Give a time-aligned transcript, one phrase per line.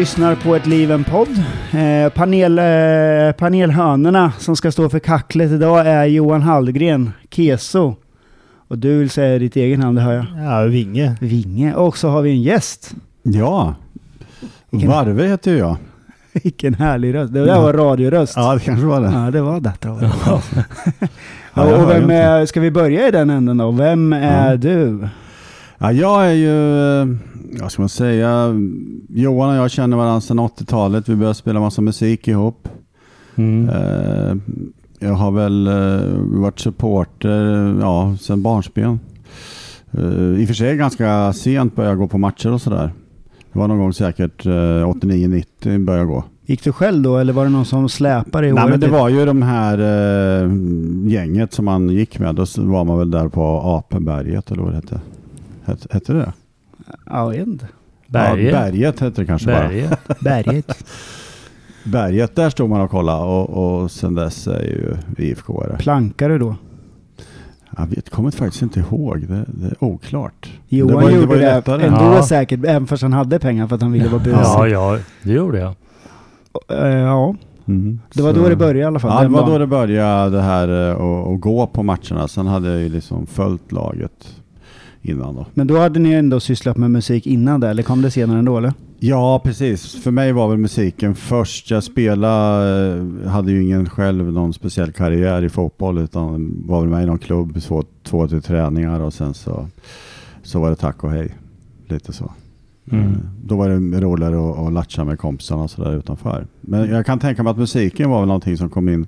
[0.00, 1.28] Lyssnar på ett liven podd.
[1.72, 7.94] Eh, panel, eh, panelhönorna som ska stå för kacklet idag är Johan Hallgren, Keso.
[8.68, 10.26] Och du vill säga ditt egen namn, det hör jag.
[10.44, 11.16] Ja, Vinge.
[11.20, 11.74] Vinge.
[11.74, 12.94] Och så har vi en gäst.
[13.22, 13.74] Ja,
[14.70, 15.76] Vilken- Varve heter jag.
[16.32, 17.32] Vilken härlig röst.
[17.32, 18.32] Det där var radioröst.
[18.36, 19.10] Ja, det kanske var det.
[19.14, 19.72] Ja, det var det.
[19.80, 20.10] tror jag.
[20.26, 20.40] Ja,
[21.54, 22.14] Ja, och hör vem inte.
[22.14, 23.70] är, ska vi börja i den änden då?
[23.70, 24.56] Vem är Ja.
[24.56, 25.08] du?
[25.78, 27.06] Ja, jag är ju, eh,
[27.60, 28.54] vad ska man säga,
[29.08, 31.08] Johan och jag känner varandra sedan 80-talet.
[31.08, 32.68] Vi började spela massa musik ihop.
[33.36, 33.68] Mm.
[33.68, 34.34] Eh,
[34.98, 39.00] Jag har väl eh, varit supporter ja, sedan barnsben.
[39.90, 42.92] Eh, I och för sig ganska sent började jag gå på matcher och sådär.
[43.52, 46.24] Det var någon gång säkert eh, 89-90 började jag gå.
[46.46, 48.70] Gick du själv då eller var det någon som släpade i Nej håret?
[48.72, 50.50] men det var ju de här eh,
[51.12, 52.34] gänget som man gick med.
[52.34, 55.00] Då var man väl där på Apeberget eller vad det hette.
[55.64, 56.32] Hette, hette det
[57.06, 57.66] jag vet inte.
[58.06, 58.52] Berget.
[58.54, 59.68] Ja, berget hette det kanske bara.
[59.68, 59.98] Berget.
[60.20, 60.84] Berget.
[61.84, 63.50] Berget, där stod man och kollade och,
[63.82, 65.78] och sen dess är ju IFK-are.
[65.78, 66.54] Plankade då?
[67.76, 69.20] Jag vet, kommer faktiskt inte ihåg.
[69.28, 70.50] Det, det är oklart.
[70.68, 72.22] Johan det var, gjorde det var det ändå Ja.
[72.22, 74.38] säkert, även fast han hade pengar för att han ville vara busig.
[74.44, 75.74] Ja, ja, det gjorde jag.
[76.84, 77.34] Eh, ja.
[77.68, 78.00] Mm.
[78.14, 79.10] det var Så- då det började i alla fall.
[79.14, 79.52] Ja, det var dagen.
[79.52, 82.28] då det började det här eh, att att gå på matcherna.
[82.28, 84.39] Sen hade jag ju liksom följt laget
[85.02, 85.46] innan då.
[85.54, 88.58] Men då hade ni ändå sysslat med musik innan det, eller kom det senare ändå
[88.58, 88.72] eller?
[88.98, 90.02] Ja, precis.
[90.02, 91.70] För mig var väl musiken först.
[91.70, 96.88] Jag spelade, eh, hade ju ingen själv någon speciell karriär i fotboll utan var väl
[96.90, 99.66] med i någon klubb, två, två till träningar och sen så,
[100.42, 101.34] så var det tack och hej.
[101.88, 102.32] Lite så.
[102.92, 103.04] Mm.
[103.04, 103.10] Eh,
[103.44, 106.46] Då var det roligare att, att latcha med kompisarna och sådär utanför.
[106.60, 109.06] Men jag kan tänka mig att musiken var väl någonting som kom in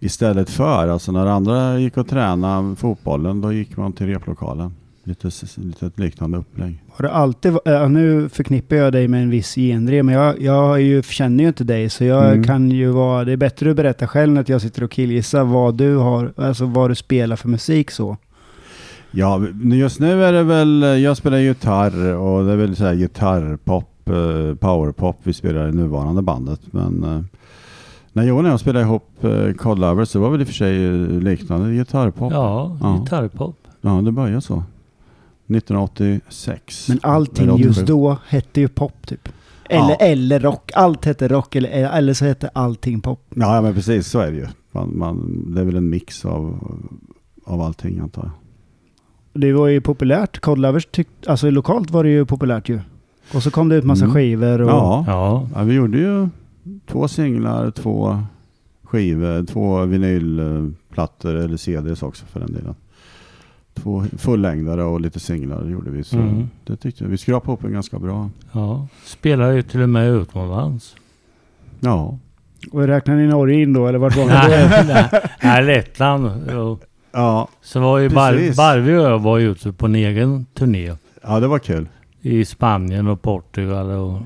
[0.00, 0.88] istället för.
[0.88, 4.72] Alltså när andra gick och tränade fotbollen, då gick man till replokalen.
[5.04, 6.82] Lite, lite ett liknande upplägg.
[6.92, 10.80] Har det alltid, eh, nu förknippar jag dig med en viss genre, men jag, jag
[10.82, 12.44] ju, känner ju inte dig, så jag Mm.
[12.44, 15.44] kan ju vara, det är bättre att berätta själv än att jag sitter och killgissar
[15.44, 18.16] vad du har, alltså vad du spelar för musik så.
[19.10, 19.42] Ja,
[19.72, 24.08] just nu är det väl, jag spelar gitarr och det är väl så här gitarrpop,
[24.08, 26.60] eh, powerpop vi spelar i nuvarande bandet.
[26.70, 27.20] Men eh,
[28.12, 29.08] när Johan och jag spelade ihop
[29.58, 30.88] Cold Lovers så var väl i och för sig
[31.20, 32.32] liknande gitarrpop.
[32.32, 32.98] Ja, Ja.
[32.98, 33.56] gitarrpop.
[33.80, 34.62] Ja, det började så.
[35.54, 36.88] 1986.
[36.88, 37.86] Men allting Eller just 87.
[37.86, 39.28] då hette ju pop typ.
[39.68, 39.94] Eller, Ja.
[39.96, 43.20] eller rock, allt hette rock, eller, eller så hette allting pop.
[43.34, 44.46] Ja, men precis så är det ju.
[44.72, 46.58] Man, man, det är väl en mix av,
[47.44, 48.32] av allting antar jag.
[49.42, 52.80] Det var ju populärt, Cold Lovers tyckte, alltså lokalt var det ju populärt ju.
[53.34, 54.14] Och så kom det ut massa Mm.
[54.14, 54.70] skivor och...
[54.70, 55.04] Ja.
[55.06, 55.48] Ja.
[55.54, 56.28] ja, vi gjorde ju
[56.86, 58.18] två singlar, två
[58.82, 62.74] skivor, två vinylplattor eller CDs också för den delen.
[63.74, 66.04] Två fullängdare och lite singlar gjorde vi.
[66.04, 66.48] Så Mm.
[66.64, 67.10] det tyckte jag.
[67.10, 68.30] Vi skrapade upp en ganska bra.
[68.52, 68.86] ja.
[69.04, 70.96] Spelar ju till och med utomlands.
[71.80, 72.18] Ja.
[72.72, 75.08] Och räknar ni Norge in då, eller vart var ni Nej,
[75.42, 76.30] nej, Lettland.
[77.12, 78.56] Ja, Så var ju Bar.
[78.56, 80.96] Barvi och jag var ju ute på en egen turné.
[81.22, 81.88] ja, det var kul.
[82.20, 84.18] I Spanien och Portugal och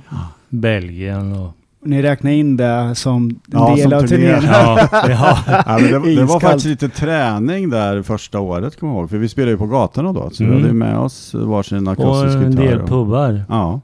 [0.49, 1.51] Belgien och...
[1.85, 4.35] Ni räknar in det som en Ja, del som av turné.
[4.37, 4.45] turnén?
[4.53, 5.39] Ja, ja.
[5.67, 9.11] Ja, men det, det var faktiskt lite träning där första året, kommer jag ihåg.
[9.11, 10.31] För vi spelade ju på gatorna då.
[10.31, 10.57] Så vi Mm.
[10.61, 12.65] hade ju med oss varsin Och akustisk en gitarr.
[12.65, 13.45] del och- pubbar.
[13.49, 13.81] Ja.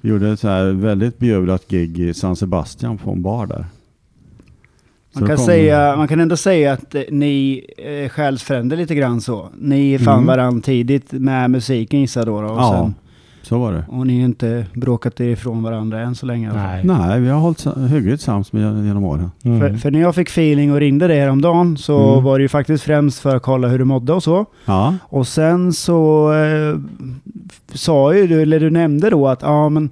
[0.00, 3.66] Vi gjorde ett så här väldigt bejubblat gig i San Sebastian på en bar där.
[5.14, 8.94] Så Man kan, kom- säga, man kan ändå säga att eh, ni är själsfränder lite
[8.94, 9.48] grann så.
[9.60, 10.26] Ni fann Mm.
[10.26, 12.40] varandra tidigt med musiken gissar då.
[12.40, 12.94] då och, Ja, sen,
[13.48, 13.84] så var det.
[13.88, 16.52] och ni har inte bråkat ifrån varandra än så länge.
[16.52, 16.84] Nej.
[16.84, 19.30] Nej, vi har hållit hyggligt sams med genom åren.
[19.44, 19.60] Mm.
[19.60, 22.24] För, för när jag fick feeling och ringde dig häromdagen så Mm.
[22.24, 24.46] var det ju faktiskt främst för att kolla hur du mådde och så.
[24.64, 26.78] Ja, Och sen så eh,
[27.74, 29.90] sa ju du, eller du nämnde då att ja men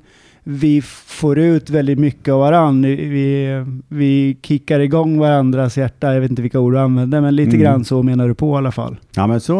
[0.48, 2.88] vi får ut väldigt mycket av varandra.
[2.88, 6.14] Vi, vi kickar igång varandras hjärta.
[6.14, 7.60] Jag vet inte vilka ord du använder, men lite Mm.
[7.60, 8.96] grann så menar du på i alla fall.
[9.16, 9.54] Ja men så,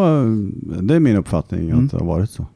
[0.83, 1.85] det är min uppfattning Mm.
[1.85, 2.47] att det har varit så.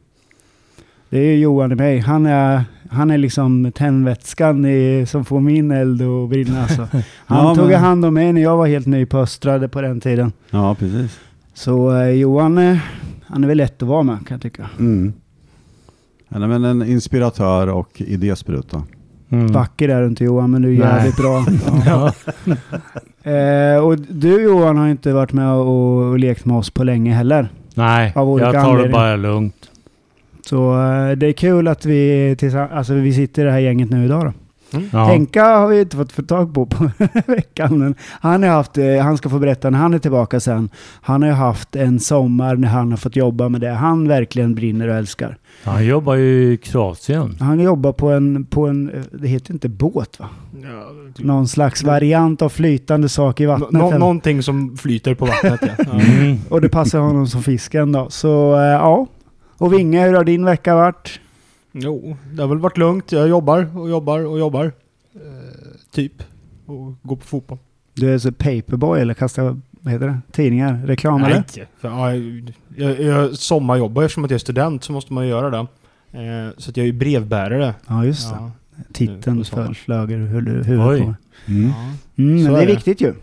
[1.11, 1.99] Det är Johan i mig.
[1.99, 6.63] Han är, han är liksom tändvätskan i, som får min eld att brinna.
[6.63, 6.89] Alltså.
[7.27, 9.81] Han Ja, tog men- hand om mig när jag var helt ny på Östra på
[9.81, 10.33] den tiden.
[10.51, 11.21] Ja precis.
[11.55, 12.77] Så eh, Johan, eh,
[13.27, 14.71] han är väl lätt att vara med kan jag tycka.
[14.79, 15.13] Mm.
[16.29, 18.83] Men en inspiratör och idéspruta.
[19.29, 19.53] Mm.
[19.53, 20.89] Vacker är du inte Johan, men du är Nej.
[20.97, 21.47] jävligt bra.
[21.87, 22.13] Ja.
[23.31, 27.13] Eh, och du Johan har inte varit med och, och lekt med oss på länge
[27.15, 27.49] heller.
[27.75, 29.70] Nej, jag tar det bara lugnt.
[30.47, 32.37] Så eh, det är kul att vi,
[32.73, 34.33] alltså, vi sitter i det här gänget nu idag då.
[34.93, 35.05] Ja.
[35.05, 36.91] Henka har vi inte fått få tag på på
[37.27, 37.79] veckan.
[37.79, 40.71] Men han, har haft, eh, han ska få berätta när han är tillbaka sen.
[41.01, 44.55] Han har ju haft en sommar när han har fått jobba med det han verkligen
[44.55, 45.37] brinner och älskar.
[45.65, 47.37] Han jobbar ju i Kroatien.
[47.41, 50.29] Han jobbar på en, på en, eh, det heter inte båt va?
[50.63, 50.69] Ja,
[51.15, 51.27] typ.
[51.27, 53.73] Någon slags variant av flytande sak i vattnet.
[53.73, 53.99] Nå- eller?
[53.99, 55.85] någonting som flyter på vattnet ja.
[56.21, 56.39] Mm.
[56.49, 58.07] Och det passar honom som fisken då.
[58.11, 58.29] Så
[58.81, 59.07] ja.
[59.61, 61.21] Och Vinge, hur har din vecka varit?
[61.73, 63.13] Jo, det har väl varit lugnt.
[63.13, 64.65] Jag jobbar och jobbar och jobbar.
[65.15, 65.21] Eh,
[65.93, 66.13] typ.
[66.67, 67.59] Och går på fotboll.
[67.95, 70.19] Du är så paperboy eller kastar, vad heter det?
[70.33, 70.83] Tidningar?
[70.87, 71.45] Reklam eller?
[71.57, 71.67] Nej.
[71.81, 72.15] För, ja,
[72.77, 75.59] jag, jag sommarjobbar eftersom att jag är student så måste man ju göra det.
[76.19, 77.75] Eh, så att jag är ju brevbärare.
[77.89, 78.37] Ja just det.
[78.41, 78.51] Ja.
[78.93, 80.73] Titeln föll flög hu- huvudet på
[81.07, 81.15] mig.
[81.49, 81.69] Mm.
[82.17, 82.23] Ja.
[82.23, 82.73] Mm, Så men det är det.
[82.75, 83.07] viktigt ju.
[83.07, 83.15] Ja,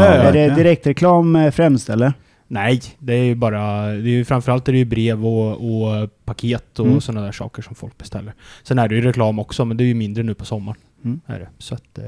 [0.06, 0.12] ja.
[0.22, 2.12] är det direktreklam eh, främst eller?
[2.48, 3.86] Nej, det är ju bara...
[3.86, 7.00] Det är ju framförallt är det ju brev och, och paket och Mm.
[7.00, 8.34] sådana där saker som folk beställer.
[8.62, 10.78] Sen är det ju reklam också, men det är ju mindre nu på sommaren.
[11.04, 11.20] Mm.
[11.26, 11.48] Är det.
[11.58, 11.98] Så att...
[11.98, 12.04] Eh,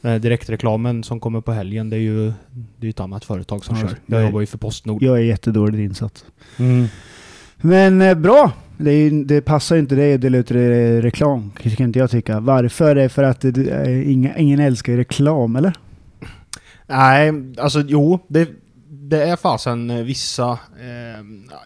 [0.00, 2.32] den här direktreklamen som kommer på helgen, det är ju
[2.76, 3.96] det är ett annat företag som Ja, kör.
[4.06, 5.02] jag Jag jobbar ju för Postnord.
[5.02, 6.24] Jag är jättedåligt insatt.
[6.58, 6.86] Mm.
[7.56, 8.52] Men eh, bra!
[8.78, 12.10] Det, är, det passar ju inte dig att dela ut re- reklam, kan inte jag
[12.10, 12.40] tycka.
[12.40, 12.94] Varför?
[12.94, 15.72] Det är för att det, eh, inga, ingen älskar reklam, eller?
[16.86, 18.48] Nej, alltså jo, det,
[19.08, 21.24] det är fasen eh, vissa eh,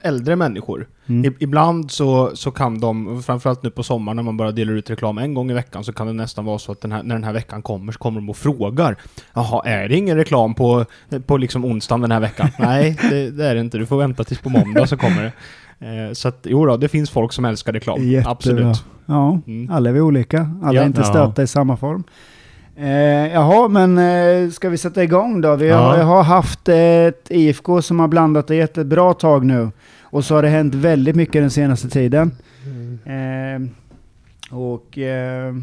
[0.08, 0.88] äldre människor.
[1.06, 1.24] Mm.
[1.24, 4.90] I, ibland så, så kan de, framförallt nu på sommaren när man bara delar ut
[4.90, 7.14] reklam en gång i veckan, så kan det nästan vara så att den här, när
[7.14, 8.96] den här veckan kommer så kommer de och frågar
[9.34, 10.84] Jaha, är det ingen reklam på,
[11.26, 12.48] på liksom onsdagen den här veckan?
[12.58, 13.78] Nej, det, det är det inte.
[13.78, 15.32] Du får vänta tills på måndag så kommer det.
[15.86, 18.02] Eh, så att jo då, det finns folk som älskar reklam.
[18.08, 18.30] Jättebra.
[18.32, 18.84] Absolut.
[19.06, 19.70] Ja, Mm.
[19.70, 20.50] alla är vi olika.
[20.62, 20.82] Alla Ja.
[20.82, 21.04] är inte Ja.
[21.06, 22.04] stöpta i samma form.
[22.80, 25.56] Eh, jaha, men eh, ska vi sätta igång då?
[25.56, 25.76] Vi Ja.
[25.76, 29.70] har, jag har haft ett IFK som har blandat det ett bra tag nu.
[30.02, 32.32] Och så har det hänt väldigt mycket den senaste tiden.
[33.04, 33.68] Eh,
[34.56, 35.54] och eh,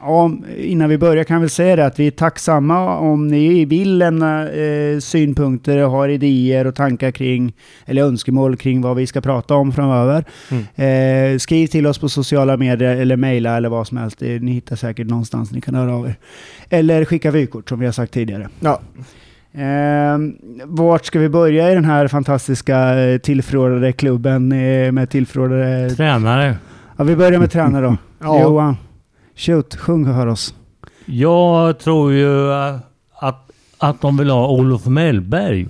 [0.00, 3.98] ja, innan vi börjar kan väl säga det att vi är tacksamma om ni vill
[3.98, 7.52] lämna eh, synpunkter har idéer och tankar kring,
[7.86, 10.24] eller önskemål kring vad vi ska prata om framöver.
[10.74, 14.18] Eh, skriv till oss på sociala medier eller mejla eller vad som helst.
[14.18, 16.14] Det- Ni hittar säkert någonstans ni kan höra av er.
[16.70, 18.48] Eller skicka vykort som vi har sagt tidigare.
[18.60, 18.80] Ja.
[19.52, 20.18] Eh,
[20.64, 25.90] vart ska vi börja i den här fantastiska eh, tillförordnade klubben eh, med tillförordnade...
[25.90, 26.56] Tränare.
[26.96, 27.96] Ja, vi börjar med tränare då.
[28.20, 28.42] Ja.
[28.42, 28.76] Johan,
[29.38, 30.54] shoot, sjung och hör oss.
[31.06, 35.66] Jag tror ju att, att de vill ha Olof Mellberg.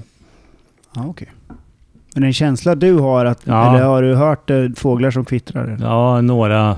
[0.94, 1.29] Ja, okej.
[2.15, 3.69] Men en känsla du har, att, Ja.
[3.75, 5.79] eller har du hört eh, fåglar som kvittrar?
[5.81, 6.76] Ja, några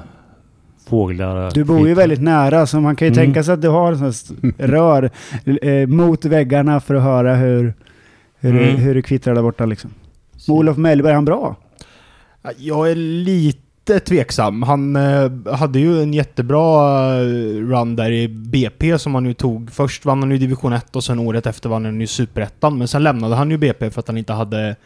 [0.89, 1.51] fåglar.
[1.55, 3.25] Du bor ju väldigt nära, så man kan ju Mm.
[3.27, 5.11] tänka sig att du har en sån rör
[5.63, 7.75] eh, mot väggarna för att höra hur,
[8.41, 8.77] hur, Mm.
[8.77, 9.91] hur det kvittrar där borta liksom.
[10.49, 11.57] Olof Mellberg, är han bra?
[12.57, 13.59] Jag är lite
[13.99, 14.63] tveksam.
[14.63, 16.61] Han eh, hade ju en jättebra
[17.15, 19.71] eh, run där i BP som han ju tog.
[19.71, 22.79] Först vann han ju division 1 och sen året efter vann han ju superettan.
[22.79, 24.77] Men sen lämnade han ju BP för att han inte hade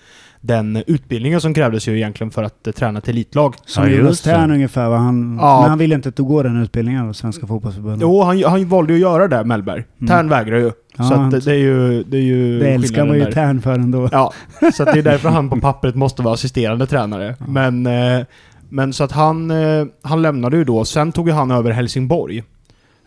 [0.40, 3.54] den utbildningen som krävdes ju egentligen för att eh, träna till elitlag.
[3.66, 4.30] Som Ja, Jonas just det.
[4.30, 4.96] Tern ungefär, va?
[4.96, 5.60] Han, Ja.
[5.60, 8.00] men han ville inte att du går den utbildningen av Svenska Fotbollförbundet.
[8.02, 9.84] Jo, han, han valde ju att göra det, Mellberg.
[10.00, 10.08] Mm.
[10.08, 10.72] Tern vägrar ju.
[10.96, 12.02] Ja, så att det, är ju...
[12.04, 13.32] Det, är ju det älskar man ju där.
[13.32, 14.08] Tern för ändå.
[14.12, 14.32] Ja,
[14.74, 17.36] så att det är därför han på pappret måste vara assisterande tränare.
[17.38, 17.46] Ja.
[17.48, 18.26] Men, eh,
[18.74, 20.84] men så att han, eh, han lämnade ju då.
[20.84, 22.42] Sen tog ju han över Helsingborg.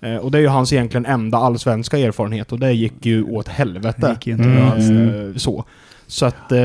[0.01, 3.45] Eh, och det är ju hans egentligen enda allsvenska erfarenhet och det gick ju åt
[3.45, 4.09] Det helvete.
[4.15, 4.67] gick ju inte Mm.
[4.71, 4.89] alls.
[4.89, 5.63] Eh, så.
[6.07, 6.59] Så att, äh,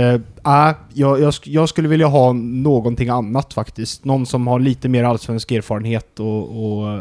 [0.92, 4.04] jag, jag, jag skulle vilja ha någonting annat faktiskt.
[4.04, 6.92] Någon som har lite mer allsvensk erfarenhet och, och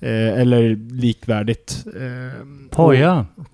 [0.00, 1.84] eh, eller likvärdigt.
[1.86, 3.26] Eh, Poja.
[3.36, 3.44] och-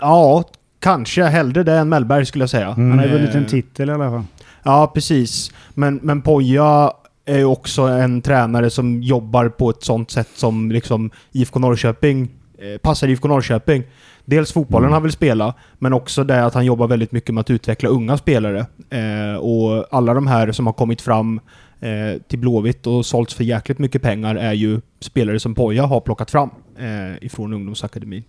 [0.00, 0.44] Ja,
[0.80, 1.22] kanske.
[1.24, 2.68] Hellre det än Mellberg skulle jag säga.
[2.68, 2.90] Mm.
[2.90, 4.22] Han har ju vunnit en titel i alla fall.
[4.62, 5.50] Ja, precis.
[5.74, 6.92] Men, men Poja
[7.24, 12.28] är ju också en tränare som jobbar på ett sånt sätt som liksom IFK Norrköping
[12.58, 13.82] eh, passar IFK Norrköping.
[14.24, 14.92] Dels fotbollen Mm.
[14.92, 18.16] han vill spela, men också det att han jobbar väldigt mycket med att utveckla unga
[18.16, 18.66] spelare.
[18.90, 21.40] Eh, och alla de här som har kommit fram
[21.80, 26.00] eh, till Blåvitt och sålts för jäkligt mycket pengar är ju spelare som Poja har
[26.00, 28.24] plockat fram eh, ifrån ungdomsakademin.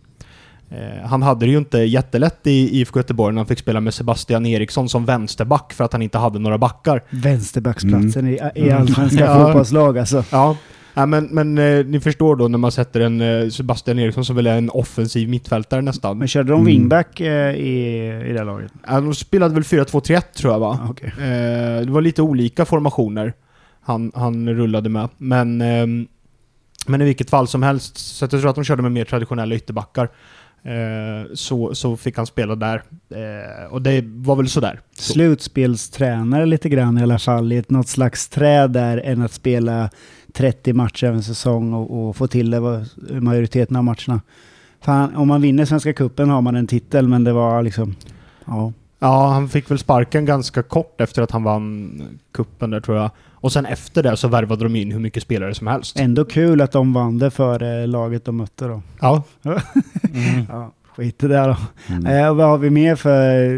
[0.69, 3.93] Eh, han hade det ju inte jättelätt i IFK Göteborg när han fick spela med
[3.93, 7.03] Sebastian Eriksson som vänsterback för att han inte hade några backar.
[7.09, 8.81] Vänsterbacksplatsen i, i Mm.
[8.81, 9.45] allsvenska Ja.
[9.45, 10.23] fotbollslag alltså.
[10.31, 10.57] Ja,
[10.93, 14.35] ja men, men eh, ni förstår då när man sätter en eh, Sebastian Eriksson som
[14.35, 16.17] väl är en offensiv mittfältare nästan.
[16.17, 16.65] Men körde de Mm.
[16.65, 18.71] wingback eh, i, i det laget?
[18.87, 20.79] Ja, de spelade väl 4-2-3-1 tror jag va?
[20.81, 21.05] Ah.
[21.23, 23.33] Eh, det var lite olika formationer
[23.81, 25.09] han, han rullade med.
[25.17, 26.07] Men, ehm,
[26.87, 29.55] men i vilket fall som helst, så jag tror att de körde med mer traditionella
[29.55, 30.09] ytterbackar.
[30.65, 32.83] Eh, så, så fick han spela där.
[33.09, 34.79] Eh, och det var väl sådär.
[34.95, 35.13] Så.
[35.13, 39.89] Slutspelstränare lite grann i alla fall, i något slags träd där än att spela
[40.33, 42.85] 30 matcher över en säsong och, och få till det var
[43.19, 44.21] majoriteten av matcherna.
[44.81, 47.95] Fan, om man vinner Svenska Cupen har man en titel, men det var liksom...
[48.45, 48.73] Ja.
[48.99, 53.11] Ja, han fick väl sparken ganska kort efter att han vann kuppen där tror jag.
[53.45, 55.99] Och sen efter det så värvade de in hur mycket spelare som helst.
[55.99, 58.81] Ändå kul att de vann det för eh, laget de mötte då.
[59.01, 59.23] Ja.
[59.43, 59.59] Mm.
[60.49, 61.57] Ja, skit i det då.
[61.89, 62.05] Mm.
[62.05, 63.49] Eh, vad har vi mer för...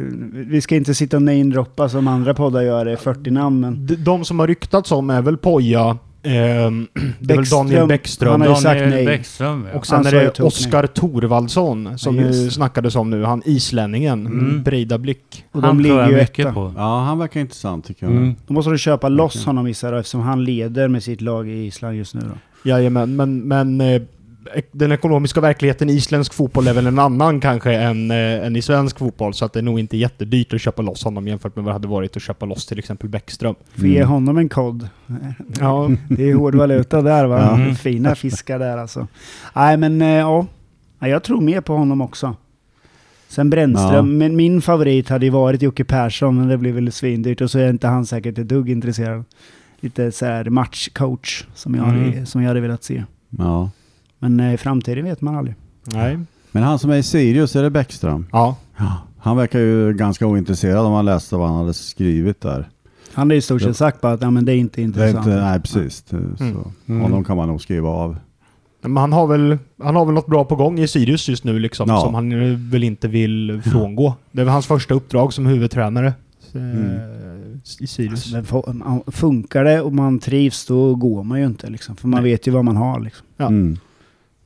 [0.50, 3.86] Vi ska inte sitta och namedroppa som andra poddar gör i 40 namn, men...
[3.86, 6.88] De, de som har ryktats om är väl Poja, ehm,
[7.20, 7.46] det är väl.
[7.46, 8.32] Daniel Bäckström.
[8.32, 9.06] Han har ju sagt Daniel nej.
[9.06, 9.78] Bäckström ja.
[9.80, 10.44] Och sen Han är sa ju det.
[10.44, 12.52] Oskar Thorvaldsson som Ja, just ju det.
[12.52, 13.24] snackades om nu.
[13.24, 14.28] Han islänningen.
[14.28, 14.64] Mm.
[14.64, 15.46] Breidablik.
[15.52, 16.54] Och Han de tror ligger jag ju mycket etta.
[16.54, 16.74] på.
[16.78, 18.16] Ja, han verkar intressant tycker jag.
[18.16, 18.36] Mm.
[18.48, 21.66] Då måste du köpa loss honom gissar jag, eftersom han leder med sitt lag i
[21.66, 22.70] Island just nu då.
[22.70, 24.02] Jajamän, men, men eh,
[24.72, 28.62] den ekonomiska verkligheten i isländsk fotboll är väl en annan kanske än, eh, än i
[28.62, 29.34] svensk fotboll.
[29.34, 31.76] Så att det är nog inte jättedyrt att köpa loss honom jämfört med vad det
[31.76, 33.56] hade varit att köpa loss till exempel Bäckström.
[33.76, 34.10] Får ge Mm.
[34.10, 34.90] honom en kod.
[35.60, 37.66] Ja, Det är hård valuta där va?
[37.68, 37.76] Ja.
[37.76, 39.08] Fina fiskar där alltså.
[39.56, 40.46] Nej men eh, ja,
[41.00, 42.36] Ja, jag tror mer på honom också.
[43.28, 44.02] Sen Brännström, Ja.
[44.02, 47.60] men min favorit hade ju varit Jocke Persson, men det blir väl svindyrt och så
[47.60, 49.24] är inte han säkert ett dugg intresserad.
[49.80, 52.26] Lite så här matchcoach som jag, hade, Mm.
[52.26, 53.04] som jag hade velat se.
[53.30, 53.70] Ja.
[54.20, 55.56] Men eh, i framtiden vet man aldrig.
[55.94, 56.20] nej.
[56.52, 58.26] Men han som är i Sirius, är det Bäckström?
[58.32, 58.98] Ja, Ja.
[59.20, 62.70] Han verkar ju ganska ointresserad om man läste vad han hade skrivit där.
[63.14, 64.86] Han har i stort sett sagt bara att ja, men det är inte Det är
[64.88, 65.28] intressant.
[65.28, 66.04] inte, nej, precis.
[66.08, 66.16] Så.
[66.88, 67.02] Mm.
[67.02, 68.18] Honom kan man nog skriva av.
[68.82, 71.60] men han har, väl, han har väl något bra på gång i Sirius just nu
[71.60, 72.02] liksom, Ja.
[72.02, 72.30] som han
[72.70, 74.16] väl inte vill frångå.
[74.32, 76.08] Det är väl hans första uppdrag som huvudtränare
[76.54, 77.62] eh, Mm.
[77.80, 78.34] i Sirius.
[78.74, 81.96] Man- Funkar det och man trivs, då går man ju inte liksom.
[81.96, 82.32] För man Nej.
[82.32, 83.26] vet ju vad man har liksom.
[83.38, 83.48] Ja.
[83.48, 83.78] Mm.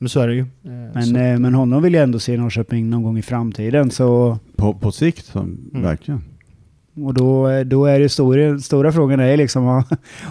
[0.02, 0.40] Men så är det ju.
[0.40, 0.46] Eh,
[0.94, 3.90] Men, eh, men honom vill jag ändå se i Norrköping någon gång i framtiden.
[3.90, 5.58] Så, På, på sikt, så, Mm.
[5.82, 6.20] verkligen.
[6.96, 9.82] och då, eh, då är det stora, stora frågan är liksom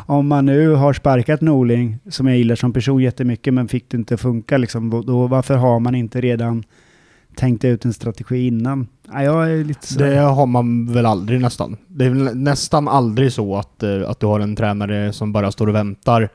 [0.06, 3.98] om man nu har sparkat Norling, som jag gillar som person jättemycket, men fick det
[3.98, 6.64] inte funka liksom, då- varför har man inte redan
[7.36, 8.88] tänkt ut en strategi innan?
[9.14, 10.00] Ja, jag är lite så.
[10.00, 11.78] Det har man väl aldrig nästan.
[11.88, 15.52] Det är väl nästan aldrig så att, eh, att du har en tränare som bara
[15.52, 16.28] står och väntar eh,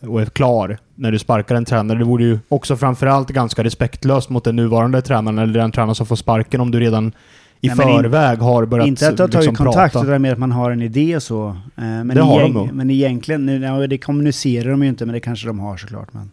[0.00, 1.98] och är klar när du sparkar en tränare.
[1.98, 6.06] Det vore ju också framförallt ganska respektlöst mot den nuvarande tränaren eller den tränare som
[6.06, 7.12] får sparken om du redan
[7.60, 10.06] i Nej, men in- förväg har börjat inte att du har tagit liksom, kontakt, prata.
[10.06, 11.48] utan mer att man har en idé så.
[11.48, 12.72] Eh, Men, Det har de nog.
[12.72, 16.12] men egentligen, nu, ja, det kommunicerar de ju inte, men det kanske de har såklart.
[16.12, 16.30] Men,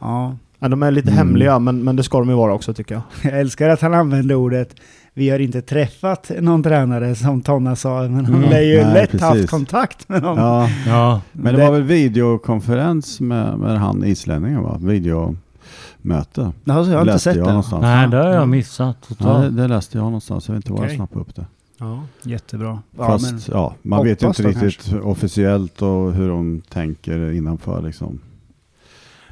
[0.00, 0.36] ja.
[0.58, 1.18] Ja, de är lite Mm.
[1.18, 3.02] hemliga, men, men det ska de ju vara också tycker jag.
[3.32, 4.74] Jag älskar att han använde ordet
[5.18, 8.42] vi har inte träffat någon tränare som Tonna sa, men han Mm.
[8.52, 9.20] har ju Nej, lätt precis.
[9.26, 10.38] haft kontakt med någon.
[10.38, 11.20] Ja, Ja.
[11.32, 14.78] men det Det- var väl videokonferens med, med han islänningen va?
[14.80, 16.40] Videomöte.
[16.42, 17.50] Har jag inte Läste sett jag det.
[17.50, 17.82] någonstans.
[17.82, 19.56] Nej, det har jag missat Ja, det, totalt.
[19.56, 20.48] det läste jag någonstans.
[20.48, 20.96] Jag vet inte var jag Okej.
[20.96, 21.46] snappade upp det.
[21.78, 22.02] Ja.
[22.22, 22.78] Jättebra.
[22.98, 27.82] Ja, Fast men, ja, man vet ju inte riktigt officiellt och hur de tänker innanför
[27.82, 28.18] liksom.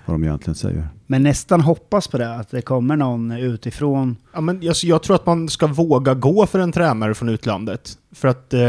[0.07, 0.89] Vad de egentligen säger.
[1.07, 4.17] men nästan hoppas på det, att det kommer någon utifrån.
[4.35, 7.93] Ja, men jag, jag tror att man ska våga gå för en tränare från utlandet.
[8.15, 8.61] För att eh,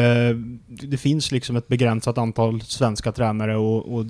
[0.68, 4.06] det finns liksom ett begränsat antal svenska tränare och, och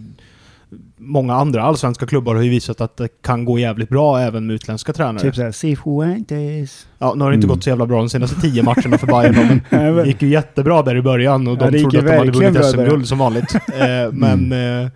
[0.98, 4.53] många andra allsvenska klubbar har ju visat att det kan gå jävligt bra även med
[4.53, 5.20] utländska tränare.
[5.22, 6.88] Typ såhär, Cifuentes.
[6.98, 7.55] Ja, nu har det inte Mm.
[7.55, 10.82] gått så jävla bra de senaste tio matcherna för Bayern men det gick ju jättebra
[10.82, 12.65] där i början och Ja, de trodde att de hade vunnit.
[12.65, 13.55] SM-guld som vanligt.
[13.55, 14.88] eh, men, eh, eh,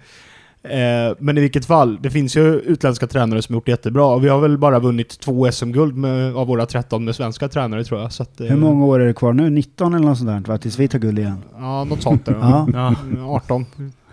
[1.19, 4.29] men i vilket fall, det finns ju utländska tränare som gjort det jättebra och vi
[4.29, 8.11] har väl bara vunnit två SM-guld med- av våra 13 med svenska tränare tror jag.
[8.13, 9.49] Så att, eh, Hur många år är det kvar nu?
[9.49, 10.57] 19 eller något sånt där, va?
[10.57, 11.43] Tills vi tar guld igen.
[11.57, 12.33] Ja, något sånt där.
[12.41, 12.67] Ja.
[12.73, 12.95] Ja.
[13.03, 13.65] Mm, 18.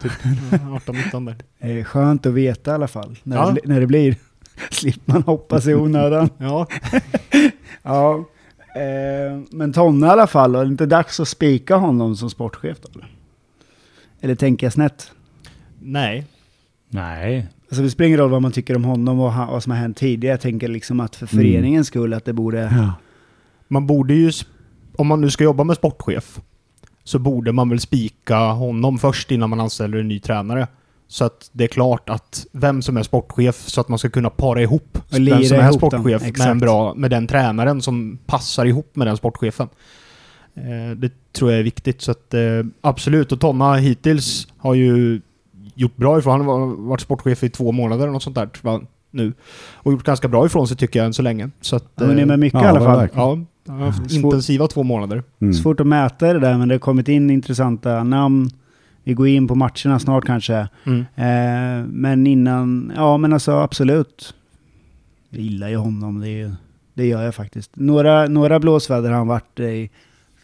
[0.03, 0.12] Typ
[0.87, 1.25] 18-19
[1.61, 1.85] där.
[1.85, 3.50] Skönt att veta i alla fall, när, Ja.
[3.50, 4.17] det, när det blir.
[4.71, 6.29] Slipper man hoppas i onödan.
[6.38, 6.67] Ja.
[7.83, 8.15] Ja,
[8.76, 12.76] eh, men Tonne i alla fall, är det inte dags att spika honom som sportchef
[12.81, 12.88] då?
[12.95, 13.09] Eller,
[14.21, 15.11] eller tänker jag snett?
[15.81, 16.25] Nej.
[16.97, 17.47] Nej.
[17.69, 19.97] Alltså det spelar ingen roll vad man tycker om honom och vad som har hänt
[19.97, 20.33] tidigare.
[20.33, 21.45] Jag tänker liksom att för Mm.
[21.45, 22.59] föreningens skull att det borde...
[22.61, 22.93] Ja.
[23.69, 24.33] Man borde ju,
[24.97, 26.41] om man nu ska jobba med sportchef,
[27.05, 30.67] så borde man väl spika honom först innan man anställer en ny tränare.
[31.09, 34.31] Så att det är klart att vem som är sportchef så att man ska kunna
[34.31, 38.97] para ihop den som är sportchef med, en bra, med den tränaren som passar ihop
[38.97, 39.69] med den sportchefen.
[40.55, 42.03] Eh, det tror jag är viktigt.
[42.03, 42.41] Så att, eh,
[42.81, 45.21] absolut, och Tonna hittills har ju
[45.76, 48.49] gjort bra ifrån Han har varit sportchef i två månader eller något sånt där
[49.11, 49.33] nu.
[49.75, 51.50] Och gjort ganska bra ifrån sig tycker jag än så länge.
[51.61, 53.09] Så att, Ja, men det är med mycket Ja, i alla fall.
[53.14, 55.23] ja, han har haft intensiva två månader.
[55.40, 55.54] Mm.
[55.54, 58.50] Svårt att mäta det där, men det har kommit in intressanta namn.
[59.04, 60.68] Vi går in på matcherna snart kanske.
[60.85, 61.00] Mm.
[61.00, 64.35] Eh, men innan, ja men alltså absolut.
[65.30, 66.54] Jag gillar ju honom, det, är,
[66.95, 67.71] det gör jag faktiskt.
[67.75, 69.90] Några, några blåsväder har han varit i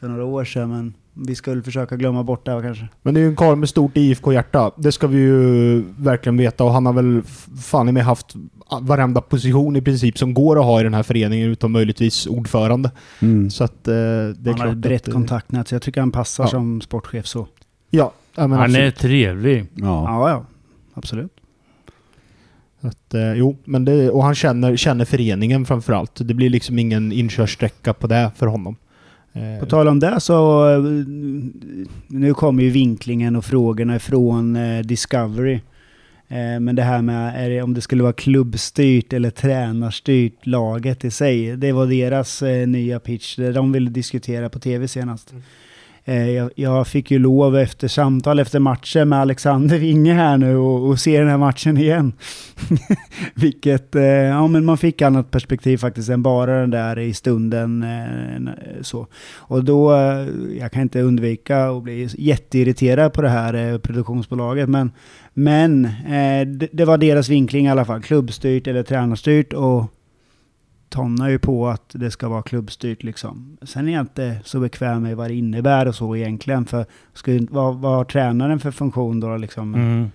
[0.01, 2.89] för några år sedan, men vi ska väl försöka glömma bort det här kanske.
[3.03, 4.71] Men det är ju en karl med stort IFK-hjärta.
[4.77, 6.65] Det ska vi ju verkligen veta.
[6.65, 7.23] Och han har väl
[7.63, 8.35] fan i mig haft
[8.81, 12.91] varenda position i princip som går att ha i den här föreningen utom möjligtvis ordförande.
[13.21, 13.51] Mm.
[13.51, 15.83] Så att eh, det är han klart har ett brett att, eh, kontaktnät, så jag
[15.83, 16.49] tycker han passar Ja.
[16.49, 17.47] som sportchef så.
[17.91, 18.97] Ja, Han är absolut.
[18.97, 19.65] trevlig.
[19.75, 20.05] Ja.
[20.05, 20.45] Ja, ja.
[20.95, 21.33] Absolut.
[22.81, 26.29] Att, eh, jo, men det, och han känner, känner föreningen framförallt.
[26.29, 28.77] Det blir liksom ingen inkörsträcka på det för honom.
[29.33, 30.83] Eh, På tal om det så, eh,
[32.07, 35.61] nu kommer ju vinklingen och frågorna ifrån eh, Discovery.
[36.61, 41.11] Men det här med är det, om det skulle vara klubbstyrt eller tränarstyrt laget i
[41.11, 41.57] sig.
[41.57, 45.33] Det var deras nya pitch, det de ville diskutera på tv senast.
[45.33, 45.39] Eh,
[46.05, 50.89] Eh, jag, fick ju lov efter samtal efter matchen med Alexander Winge här nu och,
[50.89, 52.13] och se den här matchen igen.
[53.35, 57.83] Vilket, eh, ja men man fick annat perspektiv faktiskt än bara den där i stunden.
[57.83, 59.07] Eh, så.
[59.35, 59.93] Och då,
[60.61, 64.69] jag kan inte undvika att bli jätteirriterad på det här produktionsbolaget.
[64.69, 64.91] Men,
[65.35, 65.89] men
[66.47, 68.03] det, det var deras vinkling i alla fall.
[68.03, 69.53] Klubbstyrt eller tränarstyrt.
[69.53, 69.85] Och
[70.93, 73.57] tonnar ju på att det ska vara klubbstyrt liksom.
[73.63, 76.65] Sen är jag inte så bekväm med vad det innebär och så egentligen.
[76.65, 79.75] För ska, ju- vad, vad har tränaren för funktion då liksom?
[79.75, 80.11] Mm.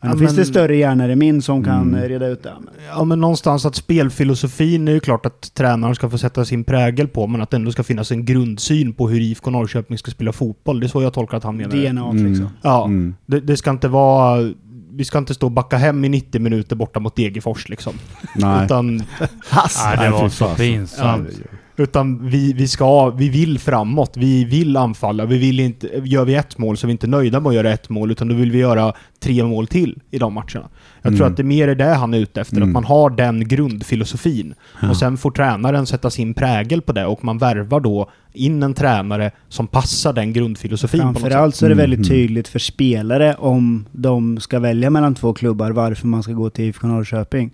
[0.00, 2.08] Men Ja, då finns men- det större hjärnor än min som kan Mm.
[2.08, 2.52] reda ut det.
[2.88, 7.08] Ja, men någonstans att spelfilosofin är ju klart att tränaren ska få sätta sin prägel
[7.08, 10.32] på, men att det ändå ska finnas en grundsyn på hur IFK Norrköping ska spela
[10.32, 10.80] fotboll.
[10.80, 11.70] Det är så jag tolkar att han menar.
[11.76, 11.88] det.
[11.90, 12.26] DNA Mm.
[12.26, 12.48] liksom.
[12.62, 13.14] Ja, Mm.
[13.26, 14.52] det, det ska inte vara...
[14.96, 17.94] Vi ska inte stå och backa hem i 90 minuter borta mot Degerfors liksom.
[18.34, 18.64] Nej.
[18.64, 19.02] Utan,
[19.52, 21.28] Ja, det Nej, var så pinsamt.
[21.76, 23.10] Utan vi, vi ska...
[23.10, 24.12] Vi vill framåt.
[24.16, 25.24] Vi vill anfalla.
[25.26, 25.88] Vi vill inte...
[26.04, 28.28] Gör vi ett mål så är vi inte nöjda med att göra ett mål, utan
[28.28, 30.68] då vill vi göra tre mål till i de matcherna.
[31.02, 31.30] Jag tror Mm.
[31.32, 32.56] att det mer är det han är ute efter.
[32.56, 32.68] Mm.
[32.68, 34.54] Att man har den grundfilosofin.
[34.82, 34.90] Ja.
[34.90, 38.74] Och sen får tränaren sätta sin prägel på det och man värvar då in en
[38.74, 41.00] tränare som passar den grundfilosofin.
[41.00, 42.08] Framförallt så är det väldigt Mhm.
[42.08, 46.64] tydligt för spelare om de ska välja mellan två klubbar varför man ska gå till
[46.64, 47.50] IFK Norrköping.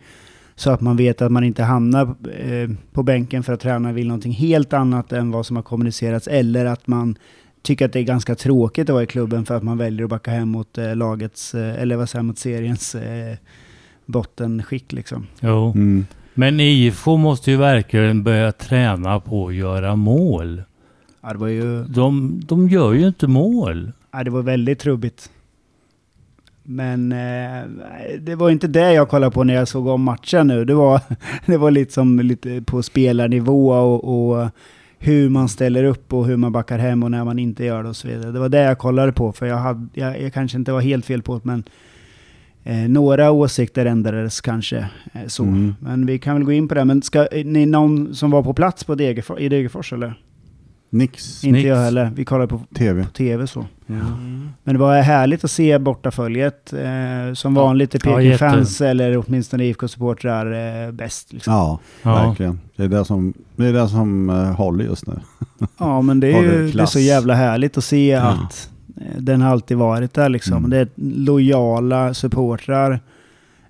[0.61, 2.03] Så att man vet att man inte hamnar
[2.39, 6.29] eh, på bänken för att tränaren vill någonting helt annat än vad som har kommunicerats.
[6.29, 7.19] Eller att man
[7.63, 10.11] tycker att det är ganska tråkigt att vara i klubben för att man väljer att
[10.11, 13.37] backa hem mot eh, lagets, eh, eller vad säger mot seriens eh,
[14.07, 15.27] bottenskick liksom.
[15.41, 15.73] Jo.
[15.73, 16.07] Mm.
[16.35, 20.63] Men IFK måste ju verkligen börja träna på att göra mål.
[21.21, 23.93] Ja, det var ju De, de gör ju inte mål.
[24.13, 25.31] Ja, det var väldigt trubbigt.
[26.63, 27.65] Men eh,
[28.21, 30.65] det var inte det jag kollade på när jag såg om matchen nu.
[30.65, 31.01] Det var,
[31.47, 34.49] det var lite som lite på spelarnivå och, och
[34.99, 37.89] hur man ställer upp och hur man backar hem och när man inte gör det
[37.89, 38.33] och så vidare.
[38.33, 41.07] Det var det jag kollade på för jag, hade, jag, jag kanske inte var helt
[41.07, 41.65] fel på det men
[42.65, 44.79] eh, några åsikter ändrades kanske
[45.13, 45.43] eh, så.
[45.43, 45.75] Mm.
[45.81, 46.85] Men vi kan väl gå in på det.
[46.85, 50.15] Men ska är ni någon som var på plats på Degerfors, i Degerfors eller?
[50.93, 51.45] Nix.
[51.45, 51.67] Inte Nix.
[51.69, 52.13] jag heller.
[52.15, 53.05] Vi kollade på, TV.
[53.05, 53.67] på tv så.
[53.89, 54.49] Mm.
[54.65, 56.73] Men det var härligt att se bortaföljet.
[56.73, 57.63] Eh, som Ja.
[57.63, 61.33] vanligt är Ja, Peking-fans eller åtminstone IFK-supportrar eh, bäst.
[61.33, 61.53] Liksom.
[61.53, 61.79] Ja.
[62.03, 62.29] Ja, Ja.
[62.29, 62.61] verkligen.
[62.77, 65.21] Det är det som, det är det som uh, håller just nu.
[66.03, 68.21] men det är ju det är så jävla härligt att se Ja.
[68.29, 70.57] att eh, den har alltid varit där liksom.
[70.57, 70.71] Mm.
[70.71, 73.01] Det är lojala supportrar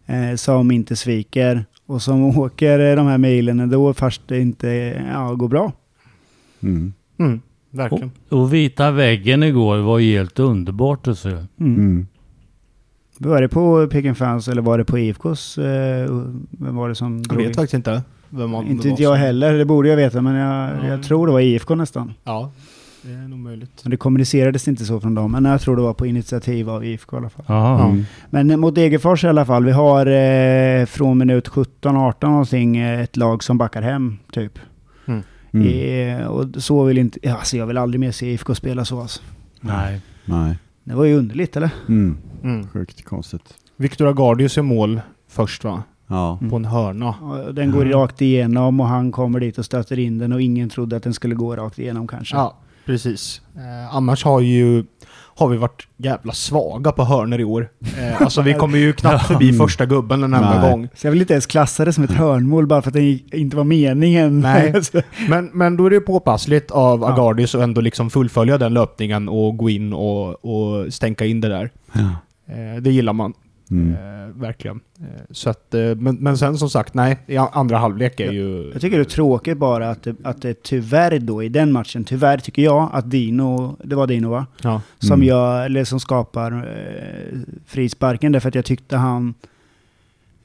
[0.07, 4.69] eh, som inte sviker och som åker eh, de här milen då fast det inte
[5.13, 5.73] ja, går bra.
[6.63, 6.93] Mm.
[7.21, 7.41] Mm.
[7.71, 8.11] Verkligen.
[8.29, 11.29] Och, och vita väggen igår var ju helt underbart att se.
[11.29, 11.47] Mm.
[11.61, 12.07] Mm.
[13.19, 15.59] Var det på Peking-fans eller var det på IFKs?
[15.59, 16.11] Eh,
[16.51, 18.03] vem var det som Jag drog vet faktiskt inte.
[18.31, 20.87] Vem av- Inte var inte jag heller, det borde jag veta, men jag, Ja.
[20.89, 22.15] jag tror det var IFK nästan.
[22.25, 22.51] Ja,
[23.03, 23.71] det är nog möjligt.
[23.83, 26.85] Men det kommunicerades inte så från dem, men jag tror det var på initiativ av
[26.85, 27.91] IFK i alla fall.
[27.91, 28.05] Mm.
[28.31, 33.17] Men mot Degerfors i alla fall, vi har eh, från minut 17-18 någonting eh, ett
[33.17, 34.59] lag som backar hem, typ.
[35.53, 36.21] Mm.
[36.21, 39.01] Eh, och så vill inte, ja, alltså jag vill aldrig mer se IFK spela så
[39.01, 39.21] alltså.
[39.61, 40.01] Nej.
[40.25, 40.59] Nej.
[40.85, 41.71] Det var ju underligt eller?
[41.89, 42.17] Mm.
[42.45, 42.69] Mm.
[42.69, 43.55] Sjukt konstigt.
[43.77, 45.83] Victor Agardius är mål först va?
[46.07, 46.39] Ja.
[46.51, 47.09] På en hörna.
[47.11, 47.93] Och Den går Mm.
[47.93, 51.15] rakt igenom och han kommer dit och stöter in den och ingen trodde att den
[51.15, 52.37] skulle gå rakt igenom kanske.
[52.37, 52.57] Ja.
[52.87, 53.43] Precis.
[53.57, 54.85] Eh, annars har ju
[55.41, 57.69] har vi varit jävla svaga på hörner i år.
[57.99, 60.71] Eh, alltså vi kommer ju knappt förbi första gubben en enda Nej.
[60.71, 60.89] gång.
[60.95, 63.57] Så jag vill inte ens klassa det som ett hörnmål bara för att det inte
[63.57, 64.41] var meningen.
[64.41, 64.73] Nej.
[64.81, 67.13] Alltså, Men, men då är det påpassligt av Ja.
[67.13, 71.49] Agardis att ändå liksom fullfölja den löpningen och gå in och, och stänka in det
[71.49, 71.71] där.
[71.93, 72.01] Ja.
[72.55, 73.33] Eh, det gillar man.
[73.71, 73.93] Mm.
[73.95, 74.81] Eh, verkligen.
[75.01, 77.19] Eh, så att, eh, men, men sen som sagt, nej.
[77.53, 78.71] Andra halvlek är ju...
[78.73, 82.05] jag tycker det är tråkigt bara att det, att det tyvärr då i den matchen,
[82.05, 84.47] tyvärr tycker jag att Dino, det var Dino va?
[84.63, 84.83] Ja.
[84.99, 85.27] Som, Mm.
[85.29, 89.35] gör, eller som skapar eh, frisparken därför att jag tyckte han,